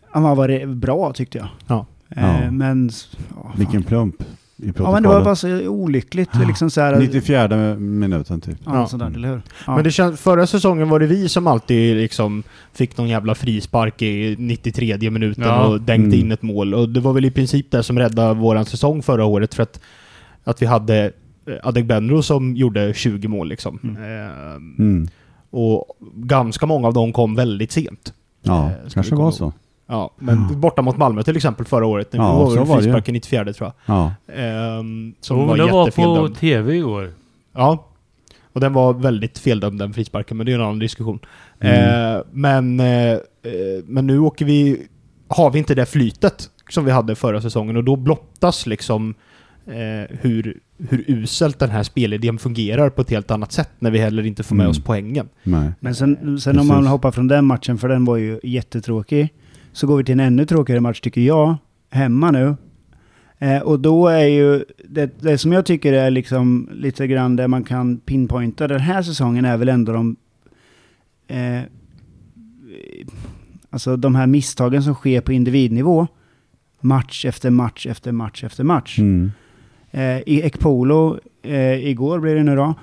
[0.10, 1.48] han var bra tyckte jag.
[1.68, 1.86] Ja.
[2.10, 2.52] Eh, Ja.
[2.52, 3.52] men, fan.
[3.58, 4.16] Vilken plump
[4.74, 4.88] protokollet.
[4.90, 7.00] Ja men det var bara så olyckligt liksom så här.
[7.00, 8.58] 94 minuten typ.
[8.66, 8.88] Ja, Ja.
[8.88, 9.42] sådär, eller hur?
[9.68, 9.76] Ja.
[9.76, 14.02] Men det känns, förra säsongen var det vi som alltid liksom fick någon jävla frispark
[14.02, 15.66] i 93 minuten Ja.
[15.68, 16.20] och dängde Mm.
[16.26, 16.74] in ett mål.
[16.74, 19.80] Och det var väl i princip det som räddade våran säsong förra året för att,
[20.44, 21.12] att vi hade
[21.48, 23.80] eh, Adegbenro som gjorde 20 mål liksom.
[23.84, 23.96] Mm.
[24.04, 25.08] Eh, Mm.
[25.50, 28.14] och ganska många av dem kom väldigt sent.
[28.42, 29.34] Ja, Eh, kanske var ihåg.
[29.34, 29.54] så.
[29.88, 30.56] Ja, men Ja.
[30.56, 32.12] borta mot Malmö till exempel förra året.
[32.12, 32.84] Det Ja, var så väl var det ju.
[32.84, 33.96] frisparken 94 tror jag.
[33.96, 34.14] Ja.
[34.34, 36.36] Ehm, som Jo, var det var på jättefeldömd.
[36.36, 37.12] tv igår.
[37.54, 37.86] Ja.
[38.54, 41.20] Och den var väldigt feldömd den frisparken, men det är en annan diskussion.
[41.60, 42.16] Mm.
[42.16, 43.20] Eh, men, eh, eh,
[43.86, 44.88] men nu åker vi...
[45.28, 49.14] Har vi inte det flytet som vi hade förra säsongen och då blottas liksom
[49.68, 54.00] eh, hur, hur uselt den här spelidén fungerar på ett helt annat sätt när vi
[54.00, 54.72] heller inte får med Mm.
[54.72, 55.30] oss poängen.
[55.44, 55.72] Nej.
[55.80, 59.30] Men sen, sen om man hoppar från den matchen, för den var ju jättetråkig,
[59.76, 61.56] så går vi till en ännu tråkigare match tycker jag,
[61.90, 62.56] hemma nu.
[63.40, 67.48] Eh, och då är ju, det, det som jag tycker är liksom lite grann där
[67.48, 70.16] man kan pinpointa den här säsongen är väl ändå de,
[71.28, 71.62] eh,
[73.70, 76.08] alltså de här misstagen som sker på individnivå,
[76.82, 79.32] match efter match efter match efter match Mm.
[79.92, 82.74] eh, i Ekpolo eh, igår blir det nu då.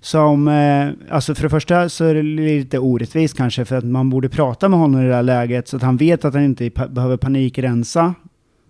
[0.00, 4.10] Som, eh, alltså för det första så är det lite orättvist kanske för att man
[4.10, 6.70] borde prata med honom i det här läget så att han vet att han inte
[6.70, 8.14] pa- behöver panikrensa.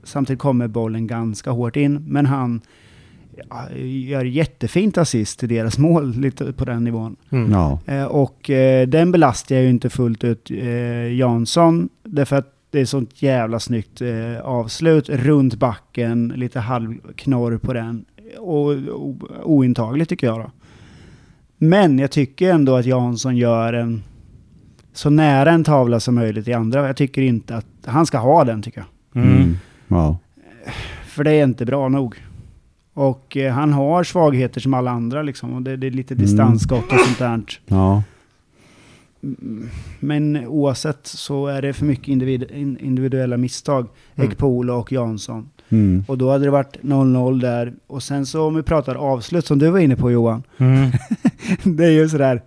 [0.05, 2.61] Samtidigt kommer bollen ganska hårt in, men han
[3.51, 7.16] ja, gör jättefint assist till deras mål lite på den nivån.
[7.51, 7.81] Ja.
[7.87, 12.81] Eh, och eh, den belastar jag ju inte fullt ut eh, Jansson, därför att det
[12.81, 18.05] är sånt jävla snyggt eh, avslut runt backen, lite halvknorr på den.
[18.38, 19.14] Och, och
[19.45, 20.51] ointagligt tycker jag då.
[21.62, 24.03] Men jag tycker ändå att Jansson gör en
[24.92, 26.87] så nära en tavla som möjligt i andra.
[26.87, 29.23] Jag tycker inte att han ska ha den tycker jag.
[29.23, 29.37] Mm.
[29.37, 29.57] Mm.
[29.88, 30.18] Ja.
[31.07, 32.14] För det är inte bra nog.
[32.94, 35.55] Och eh, han har svagheter som alla andra liksom.
[35.55, 36.23] Och det, det är lite Mm.
[36.27, 37.42] distansskott och sånt där.
[37.66, 38.03] Ja.
[39.23, 39.68] Mm,
[40.01, 43.87] Men oavsett så är det för mycket individ, in- individuella misstag.
[44.14, 44.31] Mm.
[44.31, 45.49] Ekpolo och Jansson.
[45.71, 46.05] Mm.
[46.09, 47.73] Och då hade det varit 0-0 där.
[47.87, 50.43] Och sen så om vi pratar avslut som du var inne på Johan.
[50.59, 50.91] Mm.
[51.77, 52.43] det är ju sådär.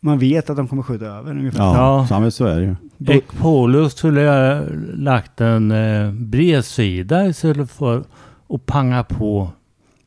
[0.00, 1.64] Man vet att de kommer skjuta över ungefär.
[1.64, 2.30] Ja, Ja.
[2.30, 3.14] så är det ju.
[3.16, 8.04] Ekpolo skulle jag lagt en eh, bredsida istället för
[8.48, 9.50] att panga på.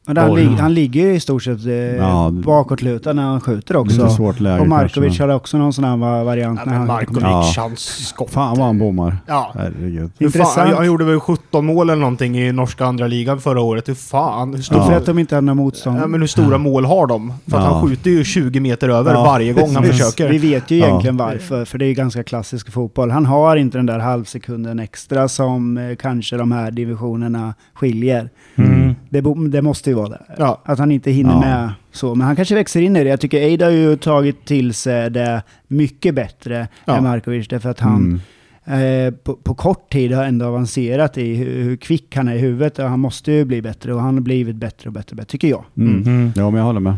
[0.06, 3.84] Men han, lig, han ligger ju i stort sett eh, Ja, bakåtlutad när han skjuter
[3.84, 4.16] Lite också.
[4.16, 6.60] svårt läge Och Markovic hade också någon sån här va- variant.
[6.66, 7.52] Ja, när han Markovic, Ja.
[7.58, 8.30] hans skott.
[8.32, 9.18] Fan vad han bommar.
[9.28, 9.52] Ja.
[9.56, 10.12] Herregud.
[10.20, 10.76] Hur fan, Intressant.
[10.76, 13.90] han gjorde väl 17 mål eller någonting i norska andra ligan förra året.
[13.90, 14.98] Hur fan, hur Då stora, för Ja.
[14.98, 16.00] att de inte hade några motstånd.
[16.02, 17.34] ja, men hur stora mål har de?
[17.48, 17.70] För att Ja.
[17.74, 20.30] han skjuter ju 20 meter över Ja, varje gång han försöker.
[20.30, 20.86] Vi vet ju Ja.
[20.88, 23.12] egentligen varför, för det är ju ganska klassisk fotboll.
[23.12, 28.30] Han har inte den där halvsekunden extra som eh, kanske de här divisionerna skiljer.
[28.56, 28.96] Mm.
[29.22, 30.22] Det, det måste ju vara det.
[30.38, 30.62] Ja.
[30.66, 31.40] Att han inte hinner Ja.
[31.40, 32.16] med så.
[32.16, 33.10] Men han kanske växer in i det.
[33.10, 36.98] Jag tycker Eid har ju tagit till sig det mycket bättre Ja.
[36.98, 37.48] än Markovic.
[37.48, 38.22] Därför att han
[38.66, 39.08] Mm.
[39.08, 42.40] eh, på, på kort tid har ändå avancerat i hur, hur kvick han är i
[42.40, 42.80] huvudet.
[42.80, 45.28] Och han måste ju bli bättre och han har blivit bättre och bättre, och bättre
[45.30, 45.64] tycker jag.
[45.78, 46.04] Mm.
[46.04, 46.32] Mm.
[46.36, 46.96] Ja, men jag håller med.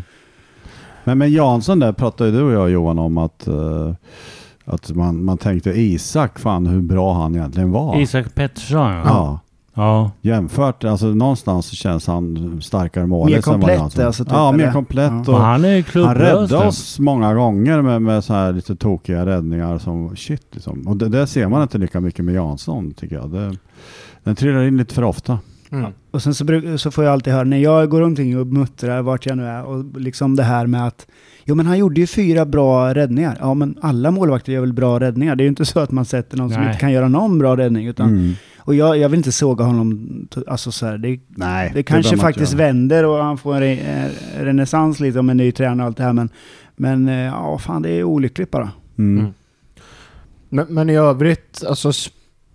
[1.04, 3.92] Men med Jansson där pratade du och jag Johan om att, eh,
[4.64, 8.00] att man, man tänkte Isak, fan hur bra han egentligen var.
[8.00, 9.02] Isak Pettersson ja.
[9.04, 9.40] Ja.
[9.76, 10.10] Ja.
[10.20, 14.06] Jämfört, alltså någonstans så känns han starkare målis Mer komplett, Jansson.
[14.06, 14.72] alltså, typ, Ja, mer eller?
[14.72, 15.12] komplett.
[15.26, 15.32] Ja.
[15.32, 16.16] Och han är han klubblös.
[16.18, 20.82] räddade oss många gånger med, med så här lite tokiga räddningar som shit liksom.
[20.86, 23.30] Och det, det ser man inte lika mycket med Jansson tycker jag.
[23.30, 23.56] Det,
[24.24, 25.38] den trillar in lite för ofta.
[25.70, 25.92] Mm.
[26.10, 29.02] Och sen så, bruk, så får jag alltid höra när jag går omkring och muttrar
[29.02, 31.06] vart jag nu är och liksom det här med att
[31.44, 33.36] Jo men han gjorde ju fyra bra räddningar.
[33.40, 35.36] Ja men alla målvakter gör väl bra räddningar.
[35.36, 36.68] Det är ju inte så att man sätter någon som Nej.
[36.70, 37.86] inte kan göra någon bra räddning.
[37.86, 38.32] Utan, Mm.
[38.58, 40.08] Och jag, jag vill inte såga honom.
[40.46, 43.72] Alltså så här, det, Nej, det kanske man faktiskt vänder och han får en re,
[43.72, 46.12] eh, renässans lite om en ny tränare och allt det här.
[46.12, 46.28] Men,
[46.76, 48.70] men eh, ja, fan det är olyckligt bara.
[48.98, 49.18] Mm.
[49.20, 49.32] Mm.
[50.48, 52.10] Men, men i övrigt, alltså sp-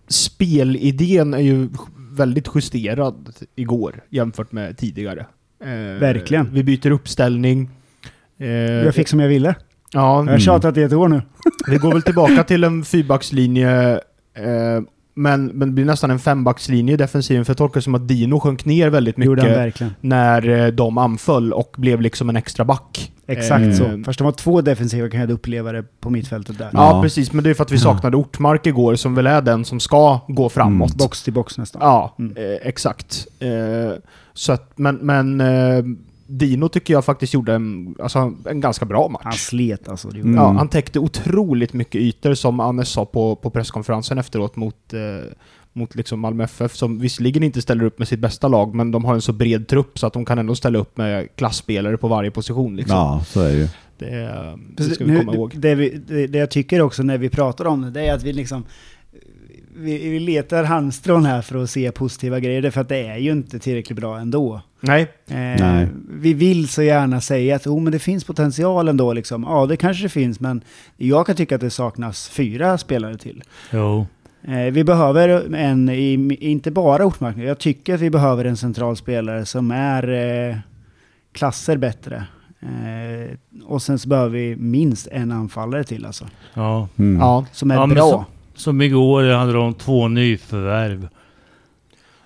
[0.07, 1.69] spelidén är ju
[2.11, 5.25] väldigt justerad igår jämfört med tidigare.
[5.63, 6.53] Eh, Verkligen.
[6.53, 7.69] Vi byter uppställning.
[8.37, 9.55] Eh, Jag fick som jag ville.
[9.93, 11.21] ja, Jag har tjatat i ett år nu.
[11.67, 13.91] vi går väl tillbaka till en fyrbackslinje,
[14.33, 14.81] eh,
[15.21, 18.07] men, men det blir nästan en fembackslinje i defensiven, för jag tolkar det som att
[18.07, 23.11] Dino sjönk ner väldigt mycket när eh, de anföll och blev liksom en extra back.
[23.27, 24.03] Exakt Eh, så.
[24.05, 26.69] Fast de var två defensiva kan jag uppleva det på mittfältet där.
[26.73, 27.01] Ja, Ja.
[27.01, 29.79] precis, men det är för att vi saknade Ortmark igår, som väl är den som
[29.79, 30.95] ska gå framåt.
[30.95, 31.81] Box till box nästan.
[31.85, 32.37] Ja, Mm.
[32.37, 33.27] eh, exakt.
[33.39, 33.49] Eh,
[34.33, 35.83] så att, men, men eh,
[36.31, 39.21] Dino tycker jag faktiskt gjorde en, alltså, en ganska bra match.
[39.23, 40.09] Han slet alltså.
[40.09, 40.35] Mm.
[40.35, 45.31] Ja, han täckte otroligt mycket ytor som Annes sa på, på presskonferensen efteråt mot, eh,
[45.73, 49.05] mot liksom Malmö FF som visserligen inte ställer upp med sitt bästa lag men de
[49.05, 52.07] har en så bred trupp så att de kan ändå ställa upp med klassspelare på
[52.07, 52.75] varje position.
[52.75, 52.97] Liksom.
[52.97, 53.67] Ja, så är det ju.
[53.97, 55.53] Det, eh, det ska vi nu- komma ihåg.
[55.57, 58.23] Det, vi, det, det jag tycker också när vi pratar om det, det är att
[58.23, 58.63] vi liksom
[59.75, 63.31] vi, vi letar halmstrån här för att se positiva grejer, därför att det är ju
[63.31, 64.61] inte tillräckligt bra ändå.
[64.81, 65.87] Nej, Eh, Nej.
[66.11, 69.13] Vi vill så gärna säga att oh, men det finns potential ändå.
[69.13, 69.43] Liksom.
[69.43, 70.61] Ja, det kanske det finns, men
[70.97, 73.43] jag kan tycka att det saknas fyra spelare till.
[73.71, 74.05] Jo.
[74.47, 78.97] Eh, vi behöver en, i, inte bara Ortmark, jag tycker att vi behöver en central
[78.97, 80.09] spelare som är
[80.49, 80.55] eh,
[81.33, 82.23] klasser bättre.
[82.61, 86.25] Eh, och sen så behöver vi minst en anfallare till alltså.
[86.53, 86.87] Ja.
[86.97, 87.19] Mm.
[87.21, 87.45] ja.
[87.51, 88.09] Som är Ja, bra.
[88.09, 88.25] så-
[88.61, 91.07] Som igår hade de två nyförvärv.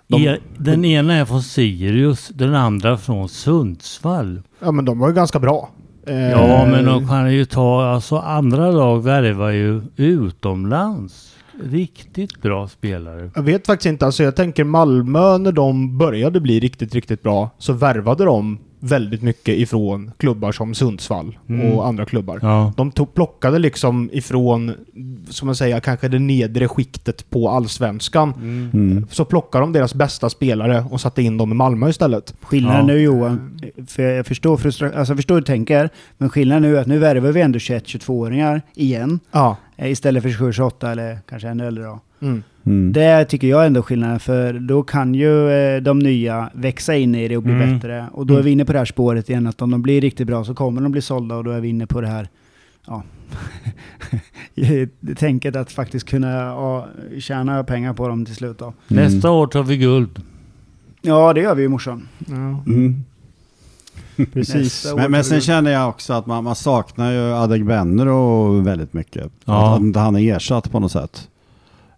[0.08, 4.42] De- E- den ena är från Sirius, den andra från Sundsvall.
[4.60, 5.70] ja, men de var ju ganska bra.
[6.08, 11.36] Eh, Ja, men de kan ju ta, alltså andra lag värvar ju utomlands.
[11.64, 13.32] Riktigt bra spelare.
[13.36, 17.50] Jag vet faktiskt inte, alltså jag tänker Malmö när de började bli riktigt, riktigt bra
[17.58, 21.72] så värvade de väldigt mycket ifrån klubbar som Sundsvall Mm.
[21.72, 22.40] och andra klubbar.
[22.42, 22.74] Ja.
[22.78, 24.74] De tog, plockade liksom ifrån,
[25.30, 28.34] som man säger, kanske det nedre skiktet på allsvenskan.
[28.74, 29.08] Mm.
[29.12, 32.34] Så plockade de deras bästa spelare och satte in dem i Malmö istället.
[32.42, 32.94] Skillnaden Ja.
[32.94, 36.78] nu Johan, för jag förstår, frustra- alltså jag förstår hur du tänker, men skillnaden nu
[36.78, 39.58] är att nu värvar vi ändå 21-22-åringar igen, Ja.
[39.78, 42.00] eh, istället för 27-28 eller kanske ännu äldre då.
[42.22, 42.44] Mm.
[42.66, 42.94] Mm.
[42.94, 47.16] Det tycker jag är ändå skillnaden, för då kan ju eh, de nya växa in
[47.16, 47.74] i det och bli Mm.
[47.74, 48.06] bättre.
[48.12, 50.28] Och då är vi inne på det här spåret igen, att om de blir riktigt
[50.28, 52.28] bra så kommer de bli sålda och då är vi inne på det här,
[52.88, 53.04] ja,
[55.18, 56.88] tänket att faktiskt kunna ja,
[57.20, 58.66] tjäna pengar på dem till slut då.
[58.66, 59.04] Mm.
[59.04, 60.22] Nästa år tar vi guld.
[61.02, 62.08] Ja, det gör vi ju morsan.
[62.28, 63.04] Mm.
[64.34, 64.94] Precis.
[64.96, 69.32] Men, men sen känner jag också att man, man saknar ju Adegbenro väldigt mycket.
[69.46, 69.76] Ja.
[69.76, 71.30] Att inte han är ersatt på något sätt.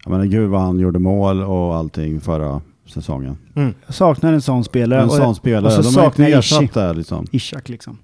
[0.08, 3.38] Jag menar gud vad han gjorde mål och allting förra säsongen.
[3.56, 3.74] Mm.
[3.86, 5.02] Jag saknar en sån spelare.
[5.02, 7.26] En sån spelare, och så de har inte saknar jag ersatt där liksom.
[7.32, 7.98] Ishak liksom.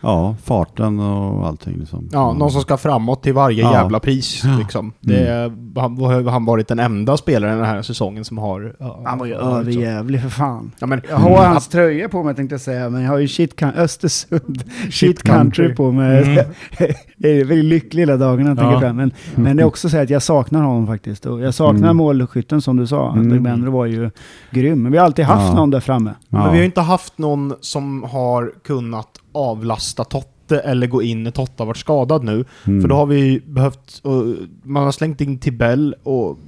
[0.00, 2.08] Ja, farten och allting liksom.
[2.12, 3.72] Ja, någon som ska framåt till varje Ja.
[3.72, 4.42] jävla pris.
[4.58, 4.92] Liksom.
[5.00, 8.76] Det är, han har han varit den enda spelaren den här säsongen som har...
[8.78, 9.40] ja, Han var ju så.
[9.40, 10.72] överjävlig för fan.
[10.78, 13.28] Ja, men, Jag har hans tröja på mig tänkte jag säga, men jag har ju
[13.28, 15.74] shit can- Östersund shit country country.
[15.74, 16.22] på mig.
[16.22, 16.44] Mm.
[17.16, 18.80] det är väldigt lycklig hela dagen jag tänker Ja.
[18.80, 18.96] fram.
[18.96, 21.26] Men, men det är också så här att jag saknar honom faktiskt.
[21.26, 21.96] Och jag saknar Mm.
[21.96, 23.12] målskytten som du sa.
[23.12, 23.26] Mm.
[23.30, 23.42] Mm.
[23.42, 24.10] Benro var ju
[24.50, 24.82] grym.
[24.82, 25.54] Men vi har alltid haft Ja.
[25.54, 26.10] någon där framme.
[26.20, 26.38] Ja.
[26.38, 31.22] Men vi har ju inte haft någon som har kunnat avlasta Totte eller gå in
[31.22, 32.44] när Totte har varit skadad nu.
[32.64, 32.80] Mm.
[32.80, 34.00] För då har vi behövt...
[34.02, 34.24] Och
[34.62, 36.38] man har slängt in Tibell och...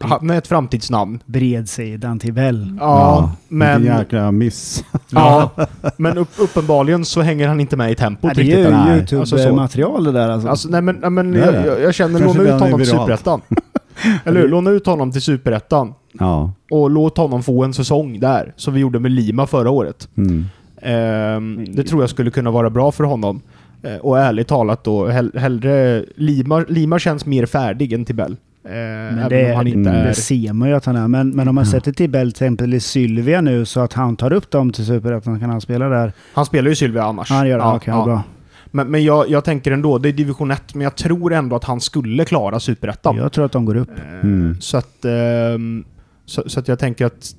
[0.00, 1.18] Han är ett framtidsnamn.
[1.26, 2.76] Bredsidan till väl.
[2.80, 3.80] Ja, men...
[3.80, 4.84] Vilken jäkla miss.
[5.10, 5.50] Ja,
[5.96, 8.70] men upp, uppenbarligen så hänger han inte med i tempot Ja, det är riktigt ju.
[8.70, 9.20] Nej.
[9.20, 9.36] Alltså så.
[9.36, 10.48] YouTube-material det där alltså.
[10.48, 12.90] Alltså, nej men, nej, men jag, jag, jag känner, Kanske låna ut honom till.
[12.90, 13.40] Superettan.
[14.24, 14.48] Eller hur?
[14.48, 15.94] Låna ut honom till Superettan.
[16.12, 16.52] Ja.
[16.70, 20.08] Och låt honom få en säsong där, som vi gjorde med Lima förra året.
[20.16, 20.46] Mm.
[20.84, 23.40] Ehm, det tror jag skulle kunna vara bra för honom.
[23.82, 26.04] Eh, och ärligt talat då, hell, hellre...
[26.14, 28.36] Lima, Lima känns mer färdig än Tibell.
[28.64, 30.06] Eh, Men det, om han inte mm, är...
[30.06, 31.08] det ser man ju att han är.
[31.08, 34.16] Men, men om man sätter till Bell till exempel i Sylvia nu så att han
[34.16, 36.12] tar upp dem till Superettan, kan han spela där?
[36.34, 37.30] Han spelar ju Sylvia annars.
[37.30, 37.64] Han gör det?
[37.64, 38.04] Ja, Okej, ja.
[38.04, 38.22] bra.
[38.70, 41.64] Men, men jag, jag tänker ändå, det är division 1, men jag tror ändå att
[41.64, 43.16] han skulle klara Superettan.
[43.16, 43.90] Jag tror att de går upp.
[43.90, 44.56] Eh, Mm.
[44.60, 45.04] Så att...
[45.04, 45.84] ehm,
[46.26, 47.34] så, så att jag tänker att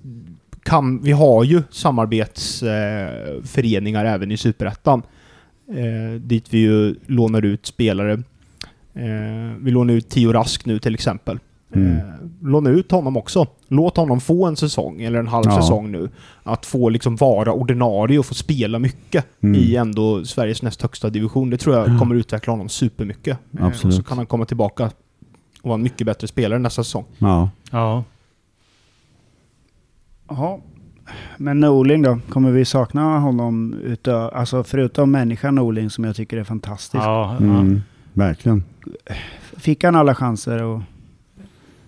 [0.65, 5.01] kan, vi har ju samarbetsföreningar även i Superettan.
[5.69, 8.13] Eh, dit vi ju lånar ut spelare.
[8.93, 11.39] Eh, vi lånar ut Tio Rask nu till exempel.
[11.75, 11.97] Mm.
[11.97, 12.03] Eh,
[12.41, 13.47] låna ut honom också.
[13.67, 15.61] Låt honom få en säsong, eller en halv Ja.
[15.61, 16.09] säsong nu.
[16.43, 19.61] Att få liksom vara ordinarie och få spela mycket Mm.
[19.61, 21.49] i ändå Sveriges näst högsta division.
[21.49, 23.37] Det tror jag kommer utveckla honom supermycket.
[23.59, 23.85] Eh, Absolut.
[23.85, 24.91] och så kan han komma tillbaka och
[25.69, 27.05] vara en mycket bättre spelare nästa säsong.
[27.17, 27.49] Ja.
[27.71, 28.03] Ja.
[30.29, 30.59] Jaha.
[31.37, 32.19] Men Norling då?
[32.29, 37.03] Kommer vi sakna honom utö- alltså förutom människan Norling som jag tycker är fantastisk?
[37.03, 37.45] Ja, ja.
[37.45, 37.81] Mm.
[38.13, 38.63] Verkligen.
[39.57, 40.63] Fick han alla chanser?
[40.63, 40.81] Och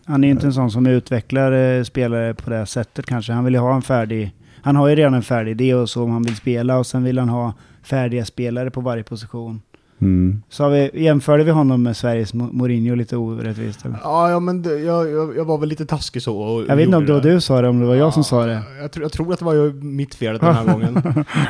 [0.06, 3.34] han är inte en sån som utvecklar eh, spelare på det sättet kanske.
[3.34, 6.04] Han vill ju ha en färdig Han har ju redan en färdig idé och så
[6.04, 9.62] om han vill spela och sen vill han ha färdiga spelare på varje position.
[10.00, 10.42] Mm.
[10.50, 13.98] Så har vi, jämförde vi honom med Sveriges Mo- Mourinho lite orättvist eller?
[14.04, 16.38] Ja, ja men det, jag, jag, jag var väl lite taskig så.
[16.38, 18.24] Och Jag vet inte om det var du sa det, om det var jag som
[18.24, 18.62] sa det.
[18.82, 21.02] Jag, tror- jag tror att det var ju mitt fel den här gången.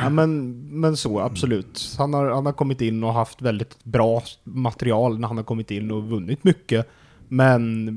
[0.02, 1.94] Ja, men, men så, absolut.
[1.98, 5.70] Han har, han har kommit in och haft väldigt bra material när han har kommit
[5.70, 6.86] in och vunnit mycket.
[7.28, 7.88] Men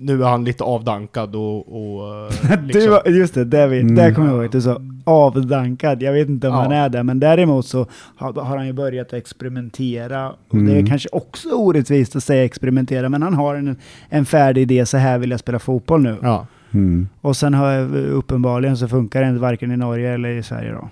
[0.00, 1.56] nu är han lite avdankad och...
[1.58, 3.94] och eh, liksom, Du, just det, där, vi, Mm.
[3.94, 6.02] där kommer jag ihåg att du sa avdankad.
[6.02, 6.60] Jag vet inte om Ja.
[6.62, 10.28] han är det, men däremot så har, har han ju börjat experimentera.
[10.30, 10.86] Och Det är Mm.
[10.86, 13.76] kanske också orättvist att säga experimentera, men han har en,
[14.08, 16.16] en färdig idé, så här vill jag spela fotboll nu.
[16.22, 16.46] ja.
[16.74, 17.08] Mm.
[17.20, 20.72] Och sen har jag, uppenbarligen så funkar det inte varken i Norge eller i Sverige
[20.72, 20.88] då.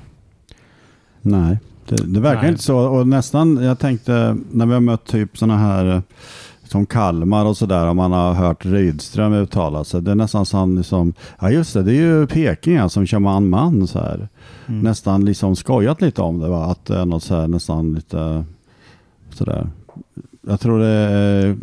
[1.23, 2.51] Nej, det, det verkar Nej.
[2.51, 2.79] inte så.
[2.79, 6.03] Och nästan, jag tänkte när vi har mött typ sådana här
[6.69, 10.03] som Kalmar och sådär, om man har hört Rydström uttala sig.
[10.03, 13.87] Det är nästan som, liksom, ja just det, det är ju Peking som kör man-man
[13.87, 14.29] så här.
[14.67, 14.81] Mm.
[14.81, 18.45] Nästan liksom skojat lite om det va, att det är något så här nästan lite
[19.31, 19.69] sådär.
[20.49, 21.57] Jag tror det är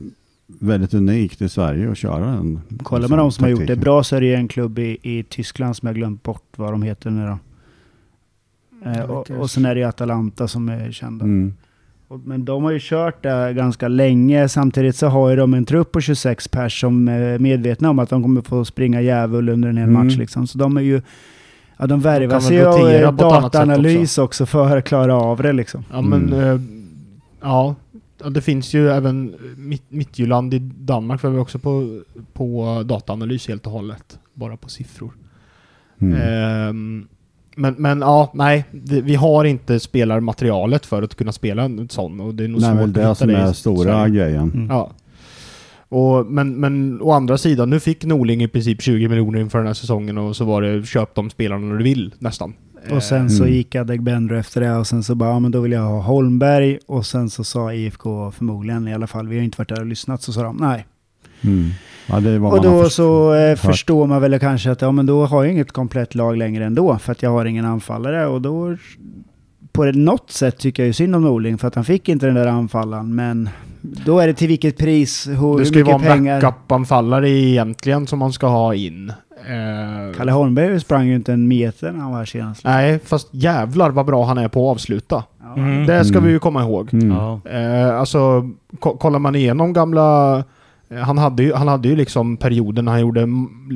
[0.59, 3.83] väldigt unikt i Sverige att köra en Kollar man de som har gjort det taktik.
[3.83, 6.83] bra så är det en klubb i, i Tyskland som jag glömt bort vad de
[6.83, 7.37] heter nu då.
[8.89, 11.25] Eh, och, och sen är det Atalanta som är kända.
[11.25, 11.53] Mm.
[12.25, 14.49] Men de har ju kört det ganska länge.
[14.49, 18.09] Samtidigt så har ju de en trupp på 26 pers som är medvetna om att
[18.09, 20.05] de kommer få springa djävul under en hel Mm.
[20.07, 20.17] match.
[20.17, 20.47] Liksom.
[20.47, 21.01] Så de är ju...
[21.77, 24.45] Ja, de värvar sig rotera eh, dataanalys också.
[24.45, 25.85] för att klara av det liksom.
[25.91, 26.39] Ja men, Mm.
[26.55, 26.61] eh,
[27.41, 27.75] ja.
[28.29, 32.01] Det finns ju även mitt, Mittjylland i Danmark var vi också på,
[32.33, 34.19] på dataanalys helt och hållet.
[34.33, 35.11] Bara på siffror.
[35.99, 36.21] Mm.
[36.21, 37.07] Ehm,
[37.55, 38.65] men, men ja, nej.
[38.71, 42.61] Det, vi har inte spelarmaterialet för att kunna spela en sån och det är nog
[42.61, 44.13] Nej, svårt att det är hitta som det är stora Sverige.
[44.15, 44.51] grejen.
[44.53, 44.67] Mm.
[44.69, 44.91] Ja.
[45.89, 49.67] Och, men, men å andra sidan, nu fick Norling i princip 20 miljoner inför den
[49.67, 52.53] här säsongen och så var det köp de spelarna du vill nästan.
[52.91, 53.55] Och sen så Mm.
[53.55, 56.79] gick Adegbenro efter det och sen så bara, ja men då vill jag ha Holmberg.
[56.87, 59.85] Och sen så sa IFK förmodligen i alla fall, vi har inte varit där och
[59.85, 60.85] lyssnat, så sa de nej.
[61.43, 61.69] Mm.
[62.07, 64.91] Ja, det är vad Och då först- så eh, förstår man väl kanske att ja,
[64.91, 68.27] men då har jag inget komplett lag längre ändå för att jag har ingen anfallare
[68.27, 68.77] och då
[69.71, 72.35] på något sätt tycker jag ju synd om Norling för att han fick inte den
[72.35, 73.49] där anfallaren men
[74.05, 76.41] då är det till vilket pris, hur Det ska ju mycket vara en pengar.
[76.41, 79.09] backup-anfallare egentligen som man ska ha in.
[79.47, 82.63] Eh, Kalle Holmberg sprang ju inte en meter när han var här senast.
[82.63, 85.23] Nej, fast jävlar vad bra han är på att avsluta.
[85.55, 85.85] Mm.
[85.85, 86.27] Det ska Mm.
[86.27, 86.89] vi ju komma ihåg.
[86.93, 87.11] Mm.
[87.45, 90.43] Eh, alltså, ko- kollar man igenom gamla...
[90.97, 93.25] eh, Han hade, ju, han hade ju liksom perioden när han gjorde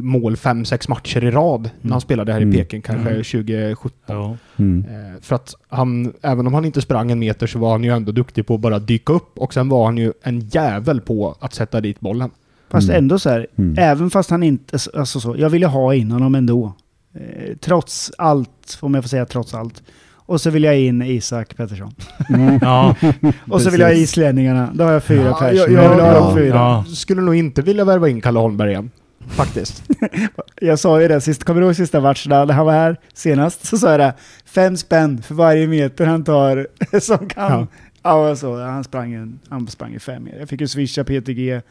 [0.03, 2.55] mål fem sex matcher i rad när han spelade här i Mm.
[2.55, 3.23] Peking, kanske Mm.
[3.23, 3.91] 2017.
[4.05, 4.37] Ja.
[4.57, 4.85] Mm.
[4.89, 7.93] Eh, för att han, även om han inte sprang en meter så var han ju
[7.95, 11.35] ändå duktig på att bara dyka upp och sen var han ju en jävel på
[11.39, 12.29] att sätta dit bollen.
[12.69, 12.97] Fast Mm.
[13.03, 13.75] ändå så här, Mm.
[13.77, 16.73] även fast han inte, alltså så, jag vill ju ha in honom ändå.
[17.15, 19.83] Eh, trots allt, om jag får säga trots allt.
[20.27, 21.93] Och så vill jag in Isak Pettersson.
[22.29, 22.59] Mm.
[22.61, 22.95] Ja.
[23.49, 24.69] Och så vill jag ha islänningarna.
[24.73, 25.55] Då har jag fyra Ja, pers.
[25.57, 26.55] jag- Jag, jag- vill ha ja, de fyra.
[26.55, 26.85] ja.
[26.95, 28.91] Skulle nog inte vilja värva in Kalle Holmberg igen.
[29.27, 29.83] Faktiskt.
[30.61, 33.65] Jag sa ju det, sist, kommer du ihåg sista matchen när han var här senast?
[33.65, 34.13] Så sa jag det,
[34.45, 36.67] fem spänn för varje meter han tar
[36.99, 37.51] som kan.
[37.51, 37.67] Ja.
[38.03, 40.39] Ja, så, han sprang en, han sprang ju fem meter.
[40.39, 41.61] Jag fick ju swisha PTG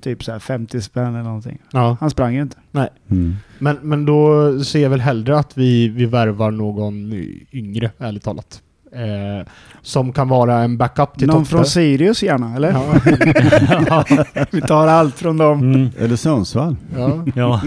[0.00, 1.58] typ så här 50 spänn eller någonting.
[1.72, 1.96] Ja.
[2.00, 2.56] Han sprang ju inte.
[3.10, 3.36] Mm.
[3.58, 7.12] Men, men då ser jag väl hellre att vi, vi värvar någon
[7.52, 8.60] yngre, ärligt talat.
[8.92, 9.46] Eh,
[9.82, 11.50] som kan vara en backup till Någon Totte.
[11.50, 12.70] från Sirius gärna, eller?
[13.88, 14.04] Ja.
[14.50, 15.58] Vi tar allt från dem.
[15.74, 15.88] Mm.
[15.98, 16.76] Eller Sundsvall.
[16.96, 17.24] ja.
[17.34, 17.60] Ja.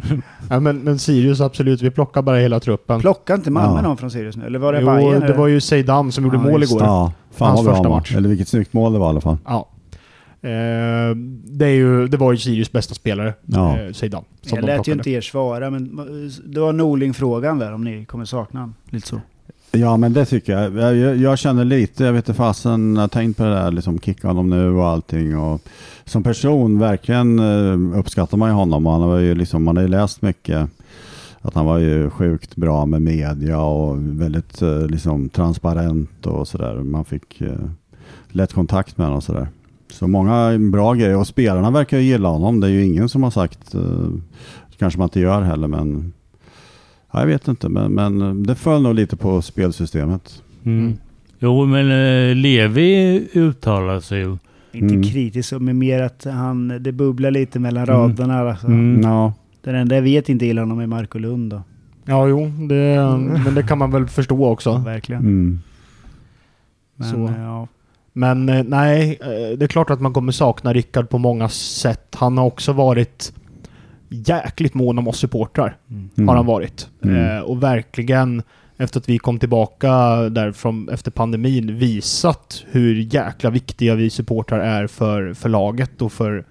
[0.50, 3.00] ja men, men Sirius absolut, vi plockar bara hela truppen.
[3.00, 3.82] Plockar inte Malmö Ja.
[3.82, 4.46] någon från Sirius nu?
[4.46, 5.20] Eller var det jo, Bayern?
[5.20, 5.36] det eller?
[5.36, 6.82] var ju Zeidan som gjorde Ja, mål igår.
[6.82, 8.14] Ja, fan Hans vad bra första match.
[8.16, 9.36] Eller vilket snyggt mål det var i alla fall.
[9.44, 9.68] Ja.
[10.44, 13.78] Eh, det, är ju, det var ju Sirius bästa spelare, Ja.
[13.80, 14.24] eh, Zeidan.
[14.42, 14.92] Jag lät ju plockade.
[14.92, 15.96] inte er svara, men
[16.44, 18.74] det var Norling-frågan där om ni kommer sakna honom.
[18.90, 19.20] Lite så.
[19.72, 20.76] Ja men det tycker jag.
[20.76, 23.70] Jag, jag, jag känner lite, jag vet inte fasen, jag har tänkt på det där,
[23.70, 25.38] liksom kicka honom nu och allting.
[25.38, 25.62] Och
[26.04, 28.86] som person verkligen eh, uppskattar man ju honom.
[28.86, 30.68] Han var ju liksom, man har ju läst mycket.
[31.40, 36.74] Att han var ju sjukt bra med media och väldigt eh, liksom transparent och sådär.
[36.74, 37.48] Man fick eh,
[38.28, 39.48] lätt kontakt med honom och sådär.
[39.94, 42.60] Så många bra grejer och spelarna verkar ju gilla honom.
[42.60, 43.80] Det är ju ingen som har sagt, eh,
[44.78, 46.12] kanske man inte gör heller men
[47.12, 50.42] Ja, jag vet inte, men, men det föll nog lite på spelsystemet.
[50.64, 50.92] Mm.
[51.38, 54.36] Jo, men eh, Levi uttalar sig ju.
[54.72, 55.02] Inte Mm.
[55.02, 57.96] kritiskt, men mer att han, det bubblar lite mellan Mm.
[57.96, 58.38] raderna.
[58.50, 58.66] Alltså.
[58.66, 59.00] Mm.
[59.02, 59.32] Ja,
[59.62, 61.62] Den enda jag vet inte gillar honom är Marco Lund då.
[62.04, 62.98] Ja, jo, det,
[63.44, 64.82] men det kan man väl förstå också.
[64.84, 65.22] Verkligen.
[65.22, 65.60] mm.
[66.96, 67.26] Men, Så.
[67.28, 67.68] eh, ja.
[68.16, 72.14] Men eh, nej, eh, det är klart att man kommer sakna Rickard på många sätt.
[72.14, 73.32] Han har också varit
[74.08, 75.76] jäkligt mån om oss supportrar.
[75.90, 76.28] Mm.
[76.28, 76.88] Har han varit.
[77.04, 77.36] Mm.
[77.36, 78.42] Eh, och verkligen,
[78.76, 79.88] efter att vi kom tillbaka
[80.28, 86.12] där från, efter pandemin, visat hur jäkla viktiga vi supportrar är för, för laget och
[86.12, 86.44] för,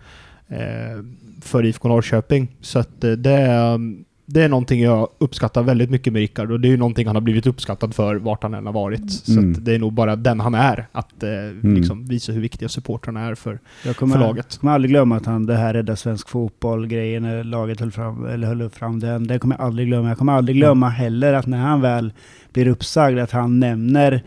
[1.41, 2.55] för IFK Norrköping.
[2.61, 3.80] Så att det, är-
[4.26, 7.15] det är någonting jag uppskattar väldigt mycket med Rickard och det är ju någonting han
[7.15, 9.11] har blivit uppskattad för vart han än har varit.
[9.11, 9.55] Så Mm.
[9.63, 11.30] det är nog bara den han är, att eh,
[11.76, 14.57] liksom visa hur viktiga supportrarna är för, Jag kommer, för laget.
[14.57, 18.47] kommer aldrig glömma att han, det här rädda svensk fotboll-grejen, när laget höll fram, eller
[18.47, 19.28] höll fram den.
[19.28, 20.07] Det kommer jag aldrig glömma.
[20.07, 22.13] Jag kommer aldrig glömma heller att när han väl
[22.53, 24.21] blir uppsagd, att han nämner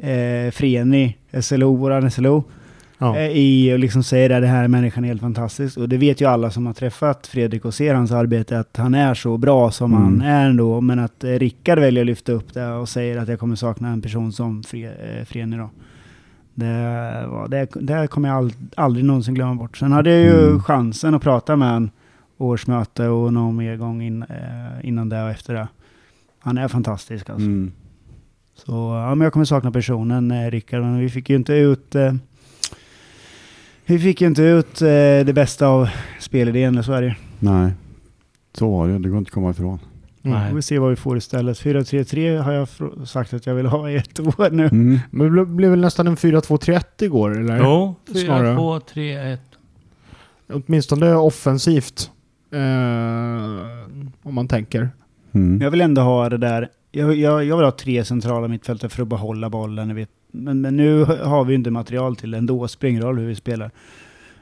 [0.00, 2.44] eh, Freni, SLO, våran SLO,
[3.02, 3.16] Ja.
[3.18, 5.78] eh, i och liksom säger att den här människan är helt fantastisk.
[5.78, 8.94] Och det vet ju alla som har träffat Fredrik och ser hans arbete, att han
[8.94, 10.02] är så bra som Mm.
[10.04, 10.80] han är ändå.
[10.80, 13.88] Men att eh, Rickard väljer att lyfta upp det och säger att jag kommer sakna
[13.88, 15.70] en person som Fre, eh, Freni då.
[16.54, 19.76] Det, var, det, det kommer jag ald, aldrig någonsin glömma bort.
[19.76, 20.62] Sen hade jag ju Mm.
[20.62, 21.90] chansen att prata med honom
[22.38, 24.24] årsmöte och någon mer gång in,
[24.82, 25.68] innan det och efter det.
[26.38, 27.46] Han är fantastisk alltså.
[27.46, 27.72] Mm.
[28.54, 31.94] Så ja, men jag kommer sakna personen eh, Rickard, men vi fick ju inte ut
[31.94, 32.14] eh,
[33.90, 34.86] vi fick ju inte ut eh,
[35.24, 35.88] det bästa av
[36.20, 37.14] spelidén, så är det ju.
[37.38, 37.72] Nej,
[38.52, 38.98] så var det.
[38.98, 39.78] Det går inte att komma ifrån.
[40.22, 40.38] Mm.
[40.38, 40.48] Nej.
[40.48, 41.58] Vi får se vad vi får istället.
[41.62, 42.68] 4-3-3 har jag
[43.08, 44.64] sagt att jag vill ha i ett år nu.
[44.66, 44.98] Mm.
[45.10, 47.58] Men det blev- väl nästan en 4-2-3-1 igår, eller?
[47.58, 48.46] Jo, Snarare.
[48.48, 49.40] 4, 2, 3, 1.
[50.52, 52.10] Åtminstone offensivt.
[52.52, 52.58] Eh,
[54.22, 54.88] om man tänker.
[55.32, 55.60] Mm.
[55.62, 56.68] Jag vill ändå ha det där.
[56.92, 59.94] Jag, jag, jag vill ha tre centrala mittfältare för att behålla bollen.
[59.94, 60.08] Vet.
[60.32, 62.68] Men, men nu har vi inte material till ändå.
[62.68, 63.70] Spelar roll hur vi spelar.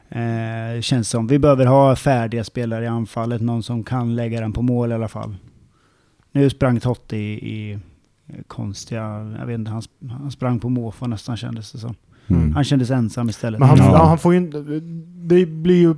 [0.09, 1.27] Eh, känns som.
[1.27, 3.41] Vi behöver ha färdiga spelare i anfallet.
[3.43, 5.37] Någon som kan lägga den på mål i alla fall.
[6.33, 7.79] Nu sprang Totti i, i
[8.47, 9.03] konstiga...
[9.39, 11.95] Jag vet inte, han, han sprang på måfå nästan kändes det som.
[12.27, 12.53] Mm.
[12.55, 13.61] Han kändes ensam istället.
[13.61, 13.85] Men han, Ja.
[13.93, 14.05] ja.
[14.05, 14.63] han får ju inte-
[15.35, 15.95] Det blir ju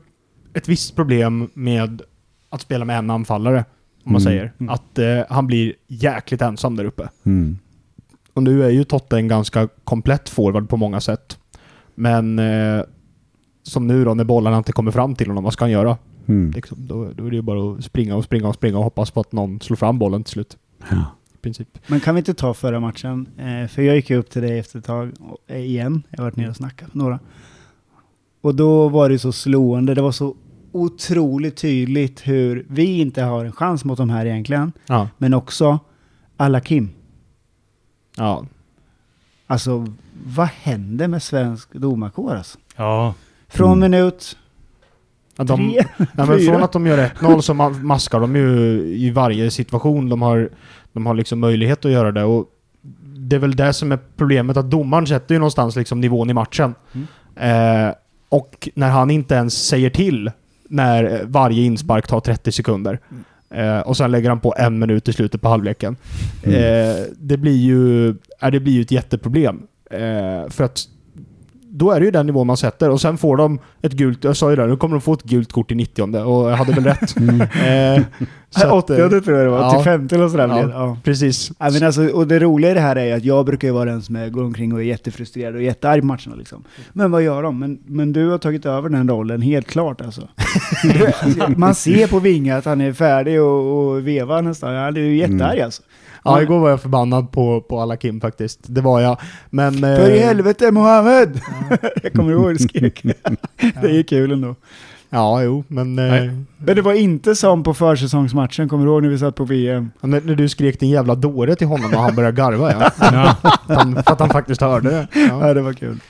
[0.54, 2.02] ett visst problem med
[2.50, 3.64] att spela med en anfallare.
[4.04, 4.30] Om man Mm.
[4.32, 4.52] säger.
[4.58, 4.70] Mm.
[4.74, 7.08] Att eh, han blir jäkligt ensam där uppe.
[8.40, 11.38] Och nu är ju Totte en ganska komplett forward på många sätt.
[11.94, 12.82] Men eh,
[13.62, 15.98] som nu då, när bollarna inte kommer fram till honom, vad ska han göra?
[16.26, 16.50] Mm.
[16.50, 19.10] Liksom, då, då är det ju bara att springa och springa och springa och hoppas
[19.10, 20.56] på att någon slår fram bollen till slut.
[20.90, 21.04] Ja.
[21.42, 21.78] Princip.
[21.86, 23.28] Men kan vi inte ta förra matchen?
[23.38, 26.02] Eh, för jag gick ju upp till dig efter ett tag och, eh, igen.
[26.10, 27.18] Jag har varit nere och snackat med några.
[28.40, 29.94] Och då var det så slående.
[29.94, 30.36] Det var så
[30.72, 34.72] otroligt tydligt hur vi inte har en chans mot de här egentligen.
[34.86, 35.08] Ja.
[35.18, 35.78] Men också
[36.36, 36.88] alla Kim.
[38.16, 38.44] Ja.
[39.46, 39.86] Alltså,
[40.24, 42.58] vad händer med svensk domarkår alltså?
[42.76, 43.14] Ja,
[43.48, 43.90] Från Mm.
[43.90, 44.36] minut
[45.36, 45.84] Ja, de, tre,
[46.16, 50.08] Ja, men från att de gör 1-0 så ma- maskar de ju i varje situation
[50.08, 50.50] de har,
[50.92, 52.24] de har liksom möjlighet att göra det.
[52.24, 52.46] Och
[53.16, 56.34] det är väl det som är problemet, att domaren sätter ju någonstans liksom nivån i
[56.34, 56.74] matchen.
[57.36, 57.94] Eh,
[58.28, 60.30] och när han inte ens säger till
[60.68, 62.98] när eh, varje inspark tar 30 sekunder.
[63.54, 65.96] Eh, och sen lägger han på en minut i slutet på halvleken.
[66.42, 66.56] Mm.
[66.56, 69.62] Eh, det blir ju eh, det blir ju ett jätteproblem.
[69.90, 70.84] Eh, för att
[71.72, 74.36] då är det ju den nivån man sätter och sen får de ett gult, jag
[74.36, 76.72] sa ju det, nu kommer de få ett gult kort i 90 och jag hade
[76.72, 77.14] väl rätt.
[77.20, 77.40] Mm.
[77.40, 78.02] Eh,
[78.50, 79.58] så att, 80 eh, tror jag det var.
[79.58, 79.70] ja.
[79.74, 80.48] Till 50 eller sådär.
[80.48, 80.68] Ja.
[80.70, 80.96] Ja.
[81.04, 81.52] Precis.
[81.58, 83.84] Ja, men alltså, och det roliga i det här är att jag brukar ju vara
[83.90, 86.64] den som är, går omkring och är jättefrustrerad och jättearg på matcherna liksom.
[86.92, 87.58] Men vad gör de?
[87.58, 90.28] Men, men du har tagit över den rollen helt klart alltså.
[91.56, 94.74] Man ser på Vinga att han är färdig och, och vevar nästan.
[94.74, 95.64] Han är ju jättearg Mm.
[95.64, 95.82] alltså.
[96.24, 98.58] Ja, igår var jag förbannad på, på alla Kim faktiskt.
[98.62, 99.16] Det var jag.
[99.50, 99.74] Men...
[99.84, 101.40] eh, För i helvete Mohammed!
[102.02, 103.02] jag kommer ihåg hur det skrek.
[103.82, 104.54] det är kul ändå.
[105.10, 105.98] Ja, jo, men...
[105.98, 106.32] Eh.
[106.56, 109.90] Men det var inte som på försäsongsmatchen, kommer du ihåg när vi satt på VM?
[110.00, 112.90] när, när du skrek din jävla dåre till honom och han började garva ja.
[113.00, 113.36] ja.
[113.42, 115.08] Att han, för att han faktiskt hörde det.
[115.14, 115.46] Ja.
[115.48, 116.00] Ja, det var kul.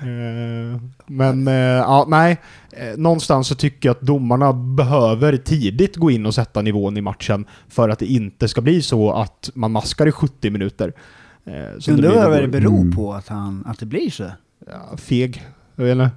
[0.00, 2.38] Eh, Men, eh, ja, nej.
[2.76, 7.00] Eh, Någonstans så tycker jag att domarna behöver tidigt gå in och sätta nivån i
[7.00, 10.92] matchen för att det inte ska bli så att man maskar i 70 minuter.
[11.44, 12.92] Eh, Undrar vad det beror Mm.
[12.96, 14.24] på att, han, att det blir så.
[14.66, 15.42] Ja, feg.
[15.76, 16.10] Jag vet inte.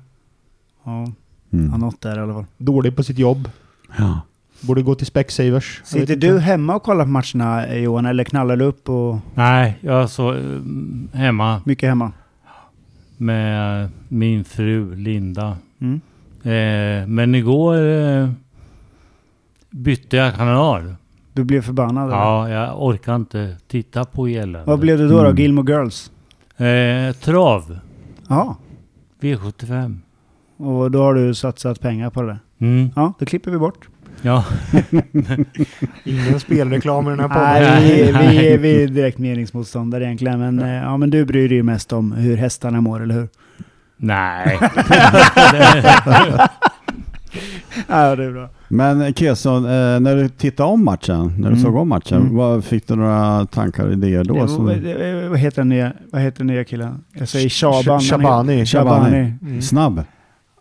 [0.84, 1.12] Ja,
[1.54, 1.70] Mm.
[1.72, 2.46] han något där i alla fall.
[2.58, 3.50] Dålig på sitt jobb.
[3.98, 4.22] Ja.
[4.62, 5.82] Borde gå till Specsavers.
[5.86, 9.78] Sitter du hemma och kollar på matcherna eh, Johan, eller knallar du upp och Nej,
[9.82, 12.12] jag så mm, hemma mycket hemma?
[13.18, 15.58] med min fru Linda.
[15.80, 16.02] Mm.
[16.48, 18.30] Eh, men igår eh,
[19.70, 20.96] bytte jag kanal.
[21.34, 22.08] Du blev förbannad?
[22.08, 22.18] eller?
[22.18, 24.64] Ja, jag orkar inte titta på elände.
[24.66, 25.18] Vad blev det då?
[25.18, 25.26] då?
[25.26, 25.36] Mm.
[25.36, 26.12] Gilmore Girls?
[26.58, 27.80] Eh, trav.
[28.28, 28.58] Ja,
[29.22, 29.98] V75.
[30.58, 32.38] och då har du satsat pengar på det.
[32.60, 32.90] Mm.
[32.96, 33.88] Ja, det klipper vi bort.
[34.22, 34.46] Ja.
[36.04, 37.44] Ingen spelreklam i den här podden.
[37.44, 40.40] Nej, vi, vi, är, vi är direkt meningsmotståndare egentligen.
[40.40, 43.28] Men, eh, ja, men du bryr dig ju mest om hur hästarna mår, eller hur?
[43.98, 44.60] Nej.
[47.88, 48.50] Ja, det är bra.
[48.68, 51.60] Men Kesson, eh, när du tittade om matchen, när du Mm.
[51.60, 52.36] såg om matchen, Mm.
[52.36, 54.34] vad, fick du några tankar och idéer då?
[54.42, 57.04] Det, som- vad, det, vad heter den nya, vad heter den nya killen?
[57.14, 58.02] Jag säger Shaban.
[58.02, 58.66] Shabani.
[58.66, 59.34] Shabani.
[59.42, 59.62] Mm.
[59.62, 60.04] Snabb?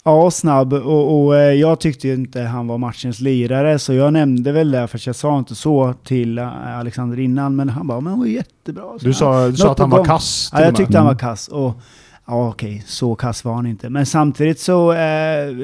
[0.05, 0.73] Ja, snabb.
[0.73, 4.71] Och, och eh, jag tyckte ju inte han var matchens lirare, så jag nämnde väl
[4.71, 8.21] det, för jag sa inte så till eh, Alexander innan, men han bara, men han
[8.21, 8.83] var jättebra.
[9.01, 11.19] Så Du sa, du sa att han var kass Ja, jag tyckte han var Mm.
[11.19, 11.49] kass.
[11.49, 11.81] Och,
[12.27, 13.91] ja, okej, så kass var han inte.
[13.91, 14.97] Men samtidigt så, eh,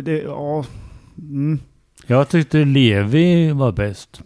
[0.04, 0.64] det, ja,
[1.18, 1.58] mm,
[2.06, 4.20] Jag tyckte Levi var bäst.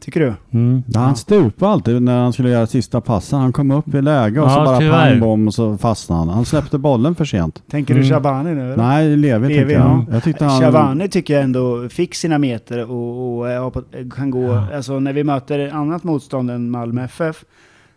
[0.00, 0.34] tycker du?
[0.58, 0.82] Mm.
[0.86, 3.38] Ja, han stupade alltid när han skulle göra sista passen.
[3.40, 5.10] Han kom upp i läge och Ja, så bara tyvärr.
[5.10, 6.28] pang bom och så fastnade han.
[6.28, 7.62] Han släppte bollen för sent.
[7.70, 8.02] Tänker Mm.
[8.08, 8.60] du Shabani nu?
[8.64, 8.76] eller?
[8.76, 9.86] Nej, Levi, Levi, tycker jag.
[9.86, 10.06] ja.
[10.12, 10.60] Jag tyckte han...
[10.60, 13.82] Shabani tycker jag ändå fick sina meter och, och, på-
[14.16, 14.74] kan gå, Ja.
[14.76, 17.44] alltså när vi möter annat motstånd än Malmö FF,